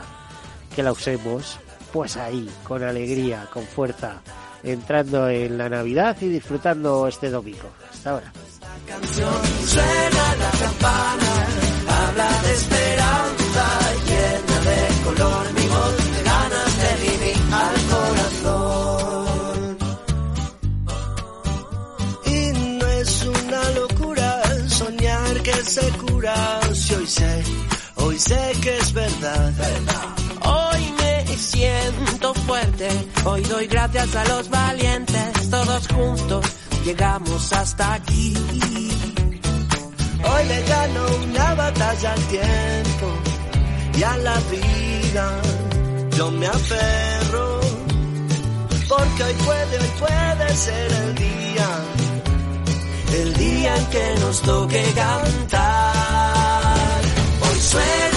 [0.75, 1.59] que la usemos?
[1.93, 4.21] Pues ahí, con alegría, con fuerza,
[4.65, 7.71] entrando en la Navidad y disfrutando este domingo.
[7.91, 8.33] Hasta ahora.
[8.87, 11.47] canción suena la campana,
[11.87, 13.65] habla de esperanza,
[14.09, 19.77] llena de color mi voz, de ganas de vivir al corazón.
[22.25, 27.43] Y no es una locura soñar que se cura, si hoy sé,
[27.95, 29.53] hoy sé que es verdad.
[29.53, 30.14] Me
[31.55, 32.89] siento fuerte,
[33.23, 36.45] hoy doy gracias a los valientes, todos juntos
[36.83, 38.33] llegamos hasta aquí.
[40.31, 43.07] Hoy le gano una batalla al tiempo
[43.97, 45.41] y a la vida.
[46.17, 47.59] Yo me aferro
[48.89, 51.69] porque hoy puede, hoy puede ser el día,
[53.19, 55.93] el día en que nos toque cantar.
[57.45, 58.14] Hoy suena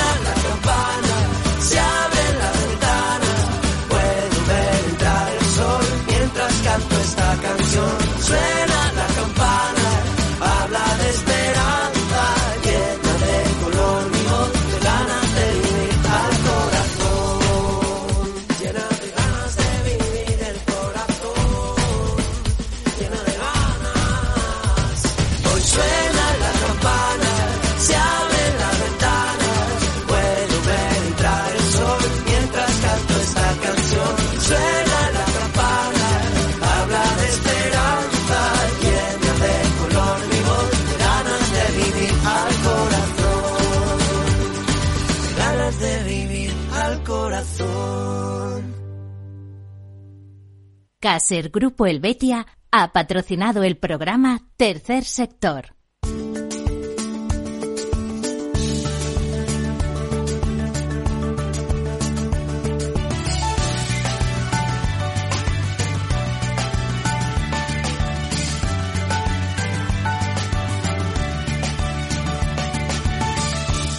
[45.76, 48.74] de vivir al corazón.
[50.98, 55.77] Caser Grupo Helvetia ha patrocinado el programa Tercer Sector.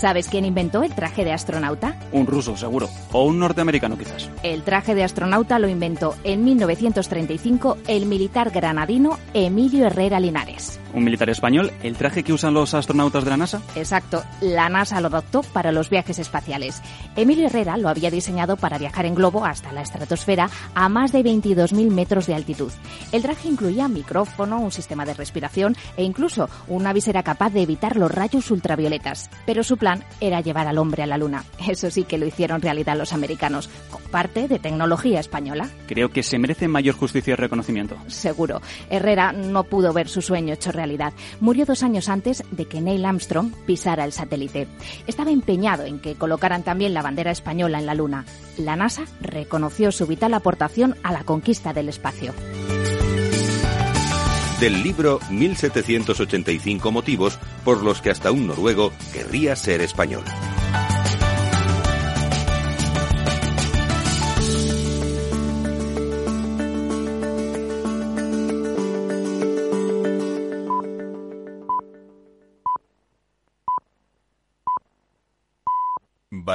[0.00, 1.94] ¿Sabes quién inventó el traje de astronauta?
[2.12, 2.88] Un ruso, seguro.
[3.12, 4.30] O un norteamericano, quizás.
[4.42, 10.80] El traje de astronauta lo inventó en 1935 el militar granadino Emilio Herrera Linares.
[10.92, 11.70] ¿Un militar español?
[11.82, 13.60] ¿El traje que usan los astronautas de la NASA?
[13.76, 16.82] Exacto, la NASA lo adoptó para los viajes espaciales.
[17.14, 21.22] Emilio Herrera lo había diseñado para viajar en globo hasta la estratosfera a más de
[21.22, 22.72] 22.000 metros de altitud.
[23.12, 27.96] El traje incluía micrófono, un sistema de respiración e incluso una visera capaz de evitar
[27.96, 29.30] los rayos ultravioletas.
[29.46, 31.44] Pero su plan era llevar al hombre a la Luna.
[31.66, 35.68] Eso sí que lo hicieron realidad los americanos, con parte de tecnología española.
[35.86, 37.96] Creo que se merece mayor justicia y reconocimiento.
[38.06, 38.60] Seguro.
[38.88, 41.12] Herrera no pudo ver su sueño hecho realidad.
[41.40, 44.68] Murió dos años antes de que Neil Armstrong pisara el satélite.
[45.06, 48.24] Estaba empeñado en que colocaran también la bandera española en la Luna.
[48.58, 52.32] La NASA reconoció su vital aportación a la conquista del espacio.
[54.60, 60.22] Del libro 1785 motivos por los que hasta un noruego querría ser español.